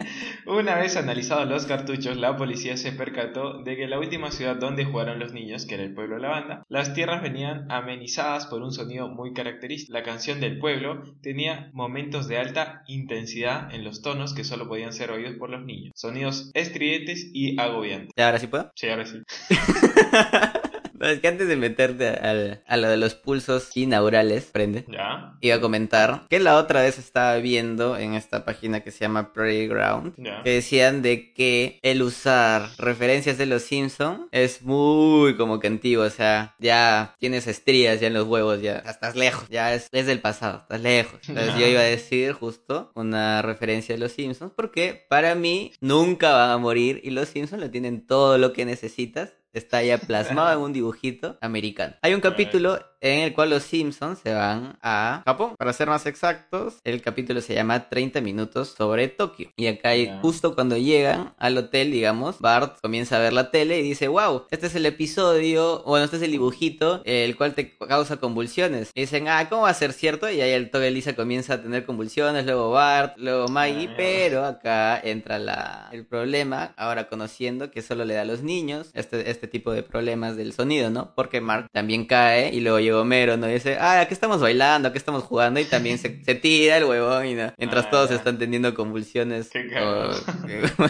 Una, 0.46 0.76
vez 0.76 0.96
analizados 0.96 1.48
los 1.48 1.66
cartuchos, 1.66 2.16
la 2.16 2.36
policía 2.36 2.76
se 2.76 2.92
percató 2.92 3.62
de 3.62 3.76
que 3.76 3.88
la 3.88 3.98
última 3.98 4.30
ciudad 4.30 4.56
donde 4.56 4.84
jugaron 4.84 5.18
los 5.18 5.32
niños, 5.32 5.66
que 5.66 5.74
era 5.74 5.84
el 5.84 5.94
pueblo 5.94 6.16
de 6.16 6.22
la 6.22 6.28
banda, 6.28 6.62
las 6.68 6.94
tierras 6.94 7.22
venían 7.22 7.70
amenizadas 7.70 8.46
por 8.46 8.62
un 8.62 8.72
sonido 8.72 9.08
muy 9.08 9.32
característico. 9.32 9.92
La 9.92 10.02
canción 10.02 10.40
del 10.40 10.58
pueblo 10.58 11.02
tenía 11.22 11.70
momentos 11.72 12.28
de 12.28 12.38
alta 12.38 12.82
intensidad 12.86 13.74
en 13.74 13.84
los 13.84 14.02
tonos 14.02 14.34
que 14.34 14.44
solo 14.44 14.68
podían 14.68 14.92
ser 14.92 15.10
oídos 15.10 15.36
por 15.36 15.50
los 15.50 15.64
niños. 15.64 15.92
Sonidos 15.96 16.50
estridentes 16.54 17.30
y 17.32 17.58
agobiantes. 17.58 18.12
¿Y 18.16 18.20
ahora 18.20 18.38
sí 18.38 18.46
puedo? 18.46 18.70
Sí, 18.74 18.88
ahora 18.88 19.06
sí. 19.06 19.22
No, 20.98 21.06
es 21.06 21.20
que 21.20 21.28
antes 21.28 21.48
de 21.48 21.56
meterte 21.56 22.08
al, 22.08 22.62
a 22.66 22.76
lo 22.76 22.88
de 22.88 22.96
los 22.96 23.14
pulsos 23.14 23.76
inaugurales, 23.76 24.50
prende. 24.52 24.84
Ya. 24.88 25.36
Iba 25.40 25.56
a 25.56 25.60
comentar 25.60 26.22
que 26.28 26.40
la 26.40 26.56
otra 26.56 26.82
vez 26.82 26.98
estaba 26.98 27.36
viendo 27.36 27.96
en 27.96 28.14
esta 28.14 28.44
página 28.44 28.80
que 28.80 28.90
se 28.90 29.00
llama 29.00 29.32
Playground. 29.32 30.14
Que 30.42 30.50
decían 30.50 31.02
de 31.02 31.32
que 31.32 31.78
el 31.82 32.02
usar 32.02 32.68
referencias 32.78 33.38
de 33.38 33.46
los 33.46 33.62
Simpsons 33.62 34.26
es 34.32 34.62
muy 34.62 35.36
como 35.36 35.60
que 35.60 35.66
antiguo. 35.66 36.04
O 36.04 36.10
sea, 36.10 36.54
ya 36.58 37.14
tienes 37.18 37.46
estrías 37.46 38.00
ya 38.00 38.08
en 38.08 38.14
los 38.14 38.26
huevos, 38.26 38.60
ya 38.60 38.76
estás 38.78 39.16
lejos. 39.16 39.48
Ya 39.48 39.74
es, 39.74 39.88
es 39.92 40.06
del 40.06 40.20
pasado, 40.20 40.60
estás 40.62 40.80
lejos. 40.80 41.20
Entonces 41.28 41.54
yo 41.58 41.66
iba 41.66 41.80
a 41.80 41.84
decir 41.84 42.32
justo 42.32 42.90
una 42.94 43.42
referencia 43.42 43.94
de 43.94 44.00
los 44.00 44.12
Simpsons. 44.12 44.52
Porque 44.54 45.06
para 45.08 45.34
mí 45.34 45.72
nunca 45.80 46.32
van 46.32 46.50
a 46.50 46.58
morir 46.58 47.00
y 47.04 47.10
los 47.10 47.28
Simpsons 47.28 47.60
le 47.60 47.68
tienen 47.68 48.06
todo 48.06 48.38
lo 48.38 48.52
que 48.52 48.64
necesitas 48.64 49.32
está 49.56 49.82
ya 49.82 49.98
plasmado 49.98 50.52
en 50.52 50.58
un 50.58 50.72
dibujito 50.72 51.38
americano. 51.40 51.94
Hay 52.02 52.14
un 52.14 52.20
capítulo 52.20 52.78
en 53.14 53.20
el 53.20 53.32
cual 53.32 53.50
los 53.50 53.62
Simpsons 53.62 54.20
se 54.22 54.32
van 54.32 54.78
a 54.82 55.22
Japón. 55.24 55.54
Para 55.58 55.72
ser 55.72 55.88
más 55.88 56.06
exactos, 56.06 56.74
el 56.84 57.02
capítulo 57.02 57.40
se 57.40 57.54
llama 57.54 57.88
30 57.88 58.20
minutos 58.20 58.74
sobre 58.76 59.08
Tokio. 59.08 59.50
Y 59.56 59.66
acá 59.66 59.90
justo 60.20 60.54
cuando 60.54 60.76
llegan 60.76 61.34
al 61.38 61.56
hotel, 61.58 61.90
digamos, 61.90 62.40
Bart 62.40 62.78
comienza 62.80 63.16
a 63.16 63.20
ver 63.20 63.32
la 63.32 63.50
tele 63.50 63.78
y 63.78 63.82
dice, 63.82 64.08
wow, 64.08 64.44
este 64.50 64.66
es 64.66 64.74
el 64.74 64.86
episodio, 64.86 65.82
bueno, 65.86 66.04
este 66.04 66.16
es 66.16 66.22
el 66.22 66.32
dibujito, 66.32 67.02
el 67.04 67.36
cual 67.36 67.54
te 67.54 67.76
causa 67.76 68.16
convulsiones. 68.18 68.90
Y 68.94 69.02
dicen, 69.02 69.28
ah, 69.28 69.48
¿cómo 69.48 69.62
va 69.62 69.70
a 69.70 69.74
ser 69.74 69.92
cierto? 69.92 70.30
Y 70.30 70.40
ahí 70.40 70.50
el 70.50 70.70
toque 70.70 70.90
Lisa 70.90 71.14
comienza 71.14 71.54
a 71.54 71.62
tener 71.62 71.84
convulsiones, 71.84 72.44
luego 72.44 72.70
Bart, 72.70 73.16
luego 73.18 73.48
Maggie, 73.48 73.90
pero 73.96 74.44
acá 74.44 74.98
entra 75.02 75.38
la, 75.38 75.88
el 75.92 76.04
problema, 76.06 76.74
ahora 76.76 77.08
conociendo 77.08 77.70
que 77.70 77.82
solo 77.82 78.04
le 78.04 78.14
da 78.14 78.22
a 78.22 78.24
los 78.24 78.42
niños 78.42 78.90
este, 78.94 79.30
este 79.30 79.48
tipo 79.48 79.72
de 79.72 79.82
problemas 79.82 80.36
del 80.36 80.52
sonido, 80.52 80.90
¿no? 80.90 81.12
Porque 81.14 81.40
Mark 81.40 81.68
también 81.72 82.06
cae 82.06 82.54
y 82.54 82.60
luego 82.60 82.80
llega 82.80 82.95
Homero, 83.00 83.36
¿no? 83.36 83.46
dice, 83.46 83.76
ah, 83.80 84.00
aquí 84.00 84.14
estamos 84.14 84.40
bailando, 84.40 84.88
aquí 84.88 84.98
estamos 84.98 85.22
jugando, 85.24 85.60
y 85.60 85.64
también 85.64 85.98
se, 85.98 86.10
tira 86.10 86.76
el 86.76 86.84
huevón, 86.84 87.26
y 87.26 87.34
¿no? 87.34 87.52
Mientras 87.56 87.86
ah, 87.86 87.90
todos 87.90 88.10
están 88.10 88.38
teniendo 88.38 88.74
convulsiones 88.74 89.50
o, 89.80 90.10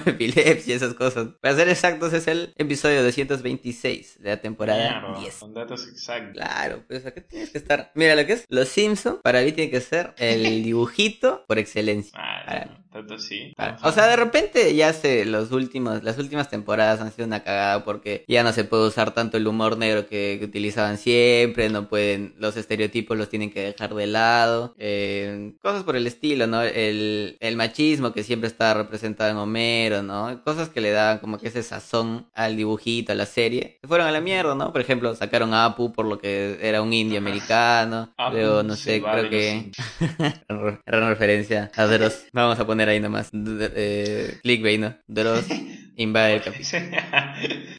epilepsia 0.06 0.74
y 0.74 0.76
esas 0.76 0.94
cosas. 0.94 1.28
Para 1.40 1.56
ser 1.56 1.68
exactos, 1.68 2.12
es 2.12 2.26
el 2.28 2.54
episodio 2.56 3.02
226 3.02 4.22
de 4.22 4.30
la 4.30 4.36
temporada 4.38 5.14
10. 5.20 5.34
Con 5.36 5.54
datos 5.54 5.86
exactos. 5.88 6.34
Claro, 6.34 6.82
pues 6.86 7.06
aquí 7.06 7.20
tienes 7.22 7.50
que 7.50 7.58
estar. 7.58 7.90
Mira 7.94 8.14
lo 8.14 8.26
que 8.26 8.34
es 8.34 8.44
Los 8.48 8.68
Simpsons, 8.68 9.20
para 9.22 9.42
mí 9.42 9.52
tiene 9.52 9.70
que 9.70 9.80
ser 9.80 10.14
el 10.18 10.62
dibujito 10.62 11.44
por 11.46 11.58
excelencia. 11.58 12.18
Ah, 12.18 12.66
tanto 12.96 13.18
sí. 13.18 13.52
O 13.82 13.92
sea, 13.92 14.06
de 14.06 14.16
repente 14.16 14.74
ya 14.74 14.92
se 14.92 15.24
los 15.24 15.52
últimos, 15.52 16.02
las 16.02 16.18
últimas 16.18 16.48
temporadas 16.48 17.00
han 17.00 17.12
sido 17.12 17.26
una 17.26 17.42
cagada 17.42 17.84
porque 17.84 18.24
ya 18.26 18.42
no 18.42 18.52
se 18.52 18.64
puede 18.64 18.86
usar 18.86 19.12
tanto 19.12 19.36
el 19.36 19.46
humor 19.46 19.76
negro 19.76 20.06
que, 20.06 20.36
que 20.38 20.46
utilizaban 20.46 20.96
siempre, 20.96 21.68
no 21.68 21.88
pueden, 21.88 22.34
los 22.38 22.56
estereotipos 22.56 23.16
los 23.16 23.28
tienen 23.28 23.50
que 23.50 23.60
dejar 23.60 23.94
de 23.94 24.06
lado, 24.06 24.74
eh, 24.78 25.52
cosas 25.62 25.84
por 25.84 25.96
el 25.96 26.06
estilo, 26.06 26.46
¿no? 26.46 26.62
El, 26.62 27.36
el 27.40 27.56
machismo 27.56 28.12
que 28.12 28.22
siempre 28.22 28.48
está 28.48 28.72
representado 28.74 29.30
en 29.30 29.36
Homero, 29.36 30.02
¿no? 30.02 30.42
Cosas 30.42 30.68
que 30.68 30.80
le 30.80 30.90
daban 30.90 31.18
como 31.18 31.38
que 31.38 31.48
ese 31.48 31.62
sazón 31.62 32.26
al 32.34 32.56
dibujito, 32.56 33.12
a 33.12 33.14
la 33.14 33.26
serie. 33.26 33.78
Se 33.82 33.88
fueron 33.88 34.06
a 34.06 34.12
la 34.12 34.20
mierda, 34.20 34.54
¿no? 34.54 34.72
Por 34.72 34.80
ejemplo, 34.80 35.14
sacaron 35.14 35.52
a 35.52 35.66
Apu 35.66 35.92
por 35.92 36.06
lo 36.06 36.18
que 36.18 36.58
era 36.62 36.82
un 36.82 36.92
indio 36.92 37.18
americano. 37.18 38.14
Luego, 38.32 38.62
no 38.62 38.74
sé, 38.74 39.02
creo 39.02 39.28
que 39.28 39.70
era 40.86 40.98
una 40.98 41.10
referencia 41.10 41.70
a 41.76 41.86
Dross. 41.86 42.26
Vamos 42.32 42.58
a 42.58 42.66
poner 42.66 42.85
ahí 42.88 43.00
nomás. 43.00 43.30
Eh, 43.32 44.38
clickbait, 44.42 44.80
¿no? 44.80 44.96
Dross 45.06 45.46
invade 45.96 46.34
el 46.36 46.42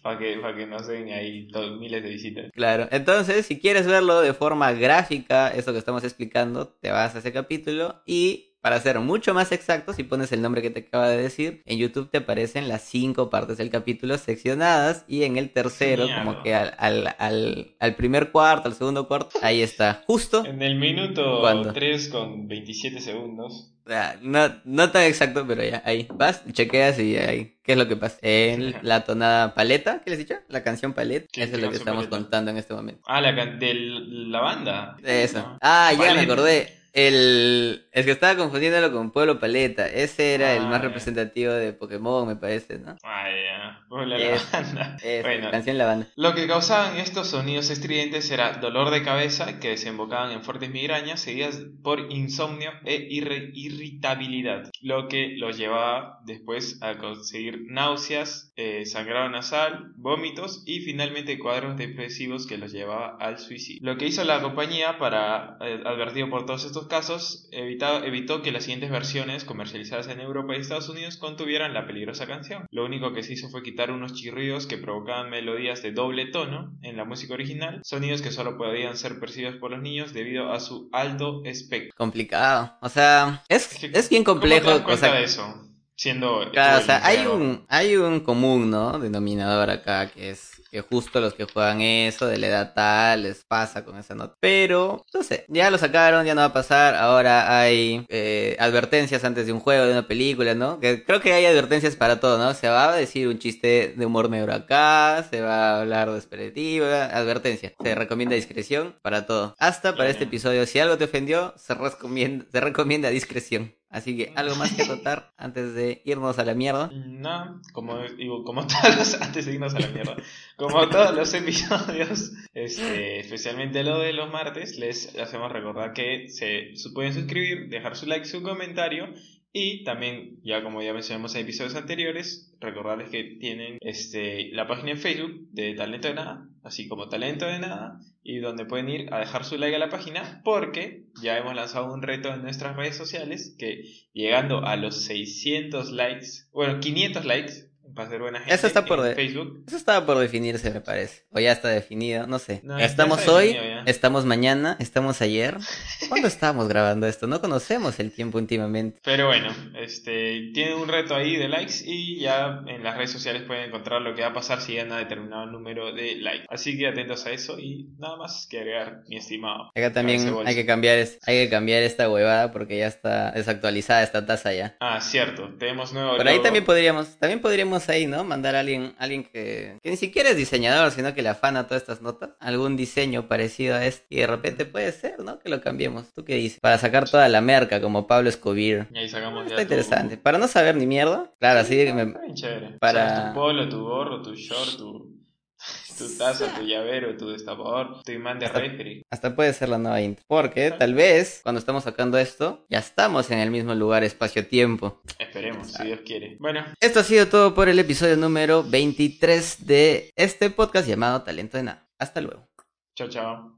para 0.01 0.17
que, 0.17 0.37
para 0.37 0.55
que 0.55 0.65
no 0.65 0.79
se 0.79 0.93
den 0.93 1.09
ahí 1.09 1.47
miles 1.79 2.03
de 2.03 2.09
visitas. 2.09 2.51
Claro, 2.53 2.87
entonces 2.91 3.45
si 3.45 3.59
quieres 3.59 3.87
verlo 3.87 4.21
de 4.21 4.33
forma 4.33 4.71
gráfica, 4.73 5.49
eso 5.49 5.71
que 5.71 5.79
estamos 5.79 6.03
explicando, 6.03 6.67
te 6.67 6.91
vas 6.91 7.15
a 7.15 7.19
ese 7.19 7.31
capítulo 7.31 8.01
y 8.05 8.47
para 8.67 8.81
ser 8.81 8.99
mucho 8.99 9.33
más 9.33 9.53
exacto, 9.53 9.93
si 9.93 10.03
pones 10.03 10.31
el 10.33 10.41
nombre 10.41 10.61
que 10.61 10.69
te 10.69 10.81
acaba 10.81 11.07
de 11.07 11.21
decir, 11.21 11.61
en 11.65 11.77
YouTube 11.77 12.09
te 12.09 12.17
aparecen 12.17 12.67
las 12.67 12.81
cinco 12.81 13.29
partes 13.29 13.57
del 13.57 13.69
capítulo 13.69 14.17
seccionadas 14.17 15.05
y 15.07 15.23
en 15.23 15.37
el 15.37 15.51
tercero, 15.51 16.07
como 16.17 16.43
que 16.43 16.53
al, 16.53 16.73
al, 16.77 17.75
al, 17.79 17.95
primer 17.95 18.31
cuarto, 18.31 18.67
al 18.67 18.75
segundo 18.75 19.07
cuarto, 19.07 19.39
ahí 19.41 19.61
está, 19.61 20.03
justo. 20.05 20.43
En 20.43 20.61
el 20.61 20.75
minuto 20.75 21.41
3 21.73 22.09
con 22.09 22.47
27 22.49 22.99
segundos. 22.99 23.73
No, 24.21 24.55
no 24.65 24.91
tan 24.91 25.03
exacto, 25.03 25.45
pero 25.47 25.63
ya, 25.63 25.81
ahí. 25.85 26.07
Vas, 26.13 26.43
chequeas 26.51 26.99
y 26.99 27.17
ahí. 27.17 27.57
¿Qué 27.63 27.73
es 27.73 27.77
lo 27.77 27.87
que 27.87 27.95
pasa? 27.95 28.17
En 28.21 28.75
la 28.81 29.03
tonada 29.03 29.53
paleta, 29.53 30.01
¿qué 30.03 30.11
les 30.11 30.19
he 30.19 30.23
dicho? 30.23 30.35
La 30.49 30.63
canción 30.63 30.93
paleta. 30.93 31.27
Eso 31.33 31.55
es 31.55 31.61
lo 31.61 31.69
que 31.69 31.77
estamos 31.77 32.07
contando 32.07 32.51
en 32.51 32.57
este 32.57 32.73
momento. 32.73 33.01
Ah, 33.07 33.21
la 33.21 33.31
de 33.33 33.73
la 33.73 34.39
banda. 34.39 34.97
Eso. 35.03 35.57
Ah, 35.61 35.91
ya 35.97 36.13
me 36.13 36.21
acordé 36.21 36.73
el, 36.93 37.85
Es 37.91 38.05
que 38.05 38.11
estaba 38.11 38.35
confundiéndolo 38.35 38.91
con 38.91 39.11
Pueblo 39.11 39.39
Paleta. 39.39 39.87
Ese 39.87 40.33
era 40.33 40.53
el 40.53 40.63
Ah, 40.63 40.69
más 40.69 40.81
ya. 40.81 40.87
representativo 40.87 41.53
de 41.53 41.73
Pokémon, 41.73 42.27
me 42.27 42.35
parece, 42.35 42.79
¿no? 42.79 42.95
Ah, 43.03 43.25
ya. 43.29 43.56
Hola, 43.89 44.17
Es- 44.17 44.73
la. 44.73 44.97
Es 45.01 45.23
Bueno, 45.23 45.51
canción 45.51 45.77
La 45.77 45.85
Banda. 45.85 46.07
Lo 46.15 46.33
que 46.35 46.47
causaban 46.47 46.97
estos 46.97 47.27
sonidos 47.27 47.69
estridentes 47.69 48.29
era 48.31 48.53
dolor 48.53 48.89
de 48.91 49.03
cabeza 49.03 49.59
que 49.59 49.69
desembocaban 49.69 50.31
en 50.31 50.43
fuertes 50.43 50.69
migrañas 50.69 51.21
seguidas 51.21 51.61
por 51.83 52.11
insomnio 52.11 52.71
e 52.85 53.07
irritabilidad, 53.09 54.69
lo 54.81 55.07
que 55.07 55.35
los 55.37 55.57
llevaba 55.57 56.19
después 56.25 56.81
a 56.81 56.97
conseguir 56.97 57.61
náuseas, 57.69 58.51
eh, 58.55 58.85
sangrado 58.85 59.29
nasal, 59.29 59.93
vómitos 59.95 60.63
y 60.65 60.79
finalmente 60.81 61.39
cuadros 61.39 61.77
depresivos 61.77 62.47
que 62.47 62.57
los 62.57 62.71
llevaba 62.71 63.15
al 63.19 63.39
suicidio. 63.39 63.81
Lo 63.83 63.97
que 63.97 64.07
hizo 64.07 64.23
la 64.23 64.41
compañía 64.41 64.97
para, 64.99 65.57
eh, 65.61 65.81
advertido 65.85 66.29
por 66.29 66.45
todos 66.45 66.65
estos 66.65 66.87
casos, 66.87 67.47
evita- 67.51 68.05
evitó 68.05 68.41
que 68.41 68.51
las 68.51 68.63
siguientes 68.63 68.89
versiones 68.91 69.43
comercializadas 69.45 70.07
en 70.07 70.19
Europa 70.19 70.55
y 70.55 70.59
Estados 70.59 70.89
Unidos 70.89 71.17
contuvieran 71.17 71.73
la 71.73 71.85
peligrosa 71.85 72.27
canción. 72.27 72.65
Lo 72.71 72.85
único 72.85 73.13
que 73.13 73.23
se 73.23 73.33
hizo 73.33 73.46
fue 73.49 73.63
quitar 73.63 73.91
unos 73.91 74.13
chirridos 74.13 74.67
que 74.67 74.77
provocaban 74.77 75.29
melodías 75.29 75.81
de 75.83 75.91
doble 75.91 76.25
tono 76.27 76.77
en 76.81 76.97
la 76.97 77.05
música 77.05 77.33
original, 77.33 77.81
sonidos 77.83 78.21
que 78.21 78.31
solo 78.31 78.57
podían 78.57 78.97
ser 78.97 79.19
percibidos 79.19 79.55
por 79.57 79.71
los 79.71 79.81
niños 79.81 80.13
debido 80.13 80.51
a 80.51 80.59
su 80.59 80.89
alto 80.93 81.41
espectro. 81.45 81.93
Complicado. 81.97 82.77
O 82.81 82.89
sea, 82.89 83.43
es, 83.49 83.83
es 83.83 84.09
bien 84.09 84.23
¿Cómo 84.23 84.39
te 84.47 84.59
complejo. 84.59 84.69
das 84.69 84.81
o 84.81 84.83
cuenta 84.83 85.09
sea, 85.09 85.19
de 85.19 85.23
eso? 85.23 85.66
Siendo 85.97 86.49
Claro, 86.51 86.79
o 86.79 86.85
sea, 86.85 87.03
hay 87.03 87.25
un, 87.25 87.65
hay 87.67 87.95
un 87.95 88.19
común, 88.19 88.69
¿no? 88.69 88.99
Denominador 88.99 89.71
acá, 89.71 90.07
que 90.09 90.29
es 90.29 90.57
que 90.69 90.81
justo 90.81 91.19
los 91.19 91.33
que 91.33 91.45
juegan 91.45 91.81
eso 91.81 92.27
de 92.27 92.37
la 92.37 92.47
edad 92.47 92.73
tal 92.73 93.23
les 93.23 93.43
pasa 93.43 93.83
con 93.83 93.97
esa 93.97 94.15
nota. 94.15 94.35
Pero, 94.39 95.03
no 95.13 95.23
sé, 95.23 95.45
ya 95.47 95.71
lo 95.71 95.77
sacaron, 95.77 96.25
ya 96.25 96.35
no 96.35 96.41
va 96.41 96.47
a 96.47 96.53
pasar. 96.53 96.95
Ahora 96.95 97.59
hay 97.59 98.05
eh, 98.09 98.55
advertencias 98.59 99.23
antes 99.23 99.45
de 99.47 99.53
un 99.53 99.59
juego, 99.59 99.85
de 99.85 99.91
una 99.93 100.07
película, 100.07 100.53
¿no? 100.53 100.79
Que 100.79 101.03
creo 101.03 101.21
que 101.21 101.33
hay 101.33 101.45
advertencias 101.45 101.95
para 101.95 102.19
todo, 102.19 102.37
¿no? 102.37 102.53
Se 102.53 102.69
va 102.69 102.93
a 102.93 102.95
decir 102.95 103.27
un 103.27 103.39
chiste 103.39 103.93
de 103.95 104.05
humor 104.05 104.29
negro 104.29 104.53
acá, 104.53 105.25
se 105.29 105.41
va 105.41 105.77
a 105.77 105.81
hablar 105.81 106.11
de 106.11 107.09
advertencia. 107.11 107.73
Se 107.81 107.95
recomienda 107.95 108.35
discreción 108.35 108.95
para 109.01 109.25
todo. 109.25 109.55
Hasta 109.57 109.95
para 109.95 110.09
este 110.09 110.25
episodio, 110.25 110.65
si 110.65 110.79
algo 110.79 110.97
te 110.97 111.05
ofendió, 111.05 111.53
se 111.57 111.73
recomienda, 111.73 112.45
se 112.51 112.59
recomienda 112.59 113.09
discreción. 113.09 113.76
Así 113.89 114.17
que 114.17 114.33
algo 114.35 114.55
más 114.55 114.73
que 114.73 114.81
anotar 114.83 115.31
antes 115.37 115.73
de 115.73 116.01
irnos 116.05 116.37
a 116.39 116.45
la 116.45 116.53
mierda. 116.53 116.91
No, 116.93 117.61
como 117.73 118.01
digo, 118.17 118.43
como 118.43 118.67
todos 118.67 118.97
los, 118.97 119.13
antes 119.21 119.45
de 119.45 119.53
irnos 119.53 119.75
a 119.75 119.79
la 119.79 119.87
mierda, 119.89 120.17
como 120.55 120.87
todos 120.89 121.15
los 121.15 121.33
episodios, 121.33 122.33
este, 122.53 123.19
especialmente 123.19 123.83
lo 123.83 123.99
de 123.99 124.13
los 124.13 124.31
martes, 124.31 124.77
les 124.77 125.17
hacemos 125.17 125.51
recordar 125.51 125.93
que 125.93 126.27
se 126.29 126.73
pueden 126.93 127.13
suscribir, 127.13 127.69
dejar 127.69 127.95
su 127.95 128.05
like, 128.05 128.25
su 128.25 128.43
comentario 128.43 129.13
y 129.59 129.83
también, 129.83 130.39
ya 130.43 130.61
como 130.61 130.83
ya 130.83 130.93
mencionamos 130.93 131.33
en 131.33 131.41
episodios 131.41 131.75
anteriores, 131.75 132.53
recordarles 132.59 133.09
que 133.09 133.23
tienen 133.39 133.79
este, 133.81 134.49
la 134.51 134.67
página 134.67 134.91
en 134.91 134.99
Facebook 134.99 135.47
de 135.51 135.73
Talento 135.73 136.09
de 136.09 136.13
Nada, 136.13 136.47
así 136.67 136.87
como 136.87 137.09
Talento 137.09 137.45
de 137.45 137.59
Nada, 137.59 137.99
y 138.23 138.39
donde 138.39 138.65
pueden 138.65 138.89
ir 138.89 139.13
a 139.13 139.19
dejar 139.19 139.45
su 139.45 139.57
like 139.57 139.75
a 139.75 139.79
la 139.79 139.89
página 139.89 140.41
porque 140.43 141.05
ya 141.21 141.37
hemos 141.37 141.55
lanzado 141.55 141.93
un 141.93 142.01
reto 142.01 142.33
en 142.33 142.41
nuestras 142.41 142.75
redes 142.75 142.97
sociales 142.97 143.55
que 143.57 143.83
llegando 144.13 144.65
a 144.65 144.75
los 144.75 145.01
600 145.05 145.91
likes, 145.91 146.27
bueno, 146.51 146.79
500 146.79 147.25
likes, 147.25 147.66
para 147.97 148.09
ser 148.09 148.21
buena 148.21 148.39
gente, 148.39 148.53
Eso 148.55 148.67
está 148.67 148.85
por 148.85 148.99
en 148.99 149.05
de- 149.05 149.15
Facebook. 149.15 149.63
Eso 149.67 149.75
estaba 149.75 150.05
por 150.05 150.17
definirse, 150.19 150.71
me 150.71 150.79
parece. 150.79 151.23
O 151.31 151.39
ya 151.41 151.51
está 151.51 151.67
definido, 151.67 152.27
no 152.27 152.39
sé. 152.39 152.61
No, 152.63 152.79
estamos 152.79 153.27
hoy, 153.27 153.57
estamos 153.85 154.23
mañana, 154.23 154.77
estamos 154.79 155.21
ayer. 155.21 155.57
¿Cuándo 156.09 156.27
estábamos 156.29 156.69
grabando 156.69 157.07
esto? 157.07 157.27
No 157.27 157.41
conocemos 157.41 157.99
el 157.99 158.11
tiempo 158.13 158.37
últimamente. 158.37 158.99
Pero 159.03 159.27
bueno, 159.27 159.53
este, 159.81 160.51
tienen 160.53 160.75
un 160.75 160.87
reto 160.87 161.15
ahí 161.15 161.35
de 161.35 161.47
likes 161.49 161.75
y 161.85 162.19
ya 162.21 162.61
en 162.67 162.83
las 162.83 162.95
redes 162.97 163.11
sociales 163.11 163.43
pueden 163.43 163.65
encontrar 163.65 164.01
lo 164.01 164.15
que 164.15 164.21
va 164.21 164.29
a 164.29 164.33
pasar 164.33 164.61
si 164.61 164.73
llegan 164.73 164.91
a 164.91 164.97
determinado 164.99 165.45
número 165.47 165.91
de 165.93 166.15
likes. 166.15 166.45
Así 166.49 166.77
que 166.77 166.87
atentos 166.87 167.25
a 167.25 167.31
eso 167.31 167.59
y 167.59 167.89
nada 167.97 168.15
más 168.17 168.47
que 168.49 168.59
agregar, 168.59 169.01
mi 169.07 169.17
estimado. 169.17 169.71
Acá 169.75 169.91
también 169.91 170.35
hay 170.45 170.55
que 170.55 170.65
cambiar, 170.65 170.97
es- 170.97 171.19
hay 171.25 171.43
que 171.45 171.49
cambiar 171.49 171.83
esta 171.83 172.09
huevada 172.09 172.51
porque 172.51 172.77
ya 172.77 172.87
está 172.87 173.31
desactualizada 173.31 174.03
esta 174.03 174.25
taza 174.25 174.53
ya. 174.53 174.75
Ah, 174.79 175.01
cierto, 175.01 175.49
tenemos 175.57 175.93
nuevo 175.93 176.17
Por 176.17 176.27
ahí 176.27 176.41
también 176.41 176.65
podríamos, 176.65 177.17
también 177.17 177.39
podríamos 177.41 177.86
ahí, 177.89 178.07
¿no? 178.07 178.23
Mandar 178.23 178.55
a 178.55 178.59
alguien, 178.61 178.93
alguien 178.97 179.23
que, 179.23 179.77
que 179.81 179.89
ni 179.89 179.97
siquiera 179.97 180.29
es 180.29 180.37
diseñador, 180.37 180.91
sino 180.91 181.13
que 181.13 181.21
le 181.21 181.29
afana 181.29 181.67
todas 181.67 181.81
estas 181.83 182.01
notas. 182.01 182.31
Algún 182.39 182.75
diseño 182.77 183.27
parecido 183.27 183.75
a 183.75 183.85
este. 183.85 184.05
Y 184.09 184.17
de 184.21 184.27
repente 184.27 184.65
puede 184.65 184.91
ser, 184.91 185.19
¿no? 185.19 185.39
Que 185.39 185.49
lo 185.49 185.61
cambiemos. 185.61 186.11
¿Tú 186.13 186.23
qué 186.25 186.35
dices? 186.35 186.59
Para 186.59 186.77
sacar 186.77 187.09
toda 187.09 187.27
la 187.29 187.41
merca, 187.41 187.81
como 187.81 188.07
Pablo 188.07 188.29
Escobir. 188.29 188.87
Y 188.93 188.97
ahí 188.99 189.09
sacamos 189.09 189.43
ya 189.45 189.49
Está 189.49 189.55
tu- 189.57 189.61
interesante. 189.63 190.17
Para 190.17 190.37
no 190.37 190.47
saber 190.47 190.75
ni 190.75 190.85
mierda. 190.85 191.31
Claro, 191.39 191.59
así 191.59 191.75
que 191.75 191.93
me- 191.93 192.05
bien 192.05 192.35
chévere. 192.35 192.77
Para- 192.79 193.05
O 193.05 193.09
sea, 193.09 193.27
tu 193.29 193.33
polo, 193.39 193.69
tu 193.69 193.81
gorro, 193.83 194.21
tu 194.21 194.33
short, 194.35 194.77
tu, 194.77 195.16
tu 195.97 196.17
taza, 196.17 196.53
tu 196.55 196.61
llavero, 196.63 197.15
tu 197.17 197.29
destapador, 197.29 198.01
tu 198.03 198.11
imán 198.11 198.39
de 198.39 198.45
Hasta- 198.45 198.59
refri. 198.59 199.01
Hasta 199.11 199.35
puede 199.35 199.53
ser 199.53 199.69
la 199.69 199.77
nueva 199.77 200.01
intro. 200.01 200.23
Porque 200.27 200.71
tal 200.71 200.93
vez 200.93 201.39
cuando 201.43 201.59
estamos 201.59 201.83
sacando 201.83 202.17
esto, 202.17 202.65
ya 202.69 202.79
estamos 202.79 203.29
en 203.31 203.39
el 203.39 203.51
mismo 203.51 203.73
lugar, 203.75 204.03
espacio-tiempo. 204.03 205.01
Esperemos, 205.19 205.71
si 205.71 205.83
Dios 205.83 206.01
quiere. 206.05 206.37
Bueno, 206.39 206.65
Esto 206.79 206.99
ha 206.99 207.03
sido 207.03 207.27
todo 207.27 207.53
por 207.55 207.69
el 207.69 207.79
episodio 207.79 208.17
número 208.17 208.63
23 208.63 209.65
de 209.65 210.11
este 210.15 210.49
podcast 210.49 210.87
llamado 210.87 211.23
Talento 211.23 211.57
de 211.57 211.63
Nada. 211.63 211.87
Hasta 211.99 212.21
luego. 212.21 212.47
chao, 212.95 213.09
chao. 213.09 213.56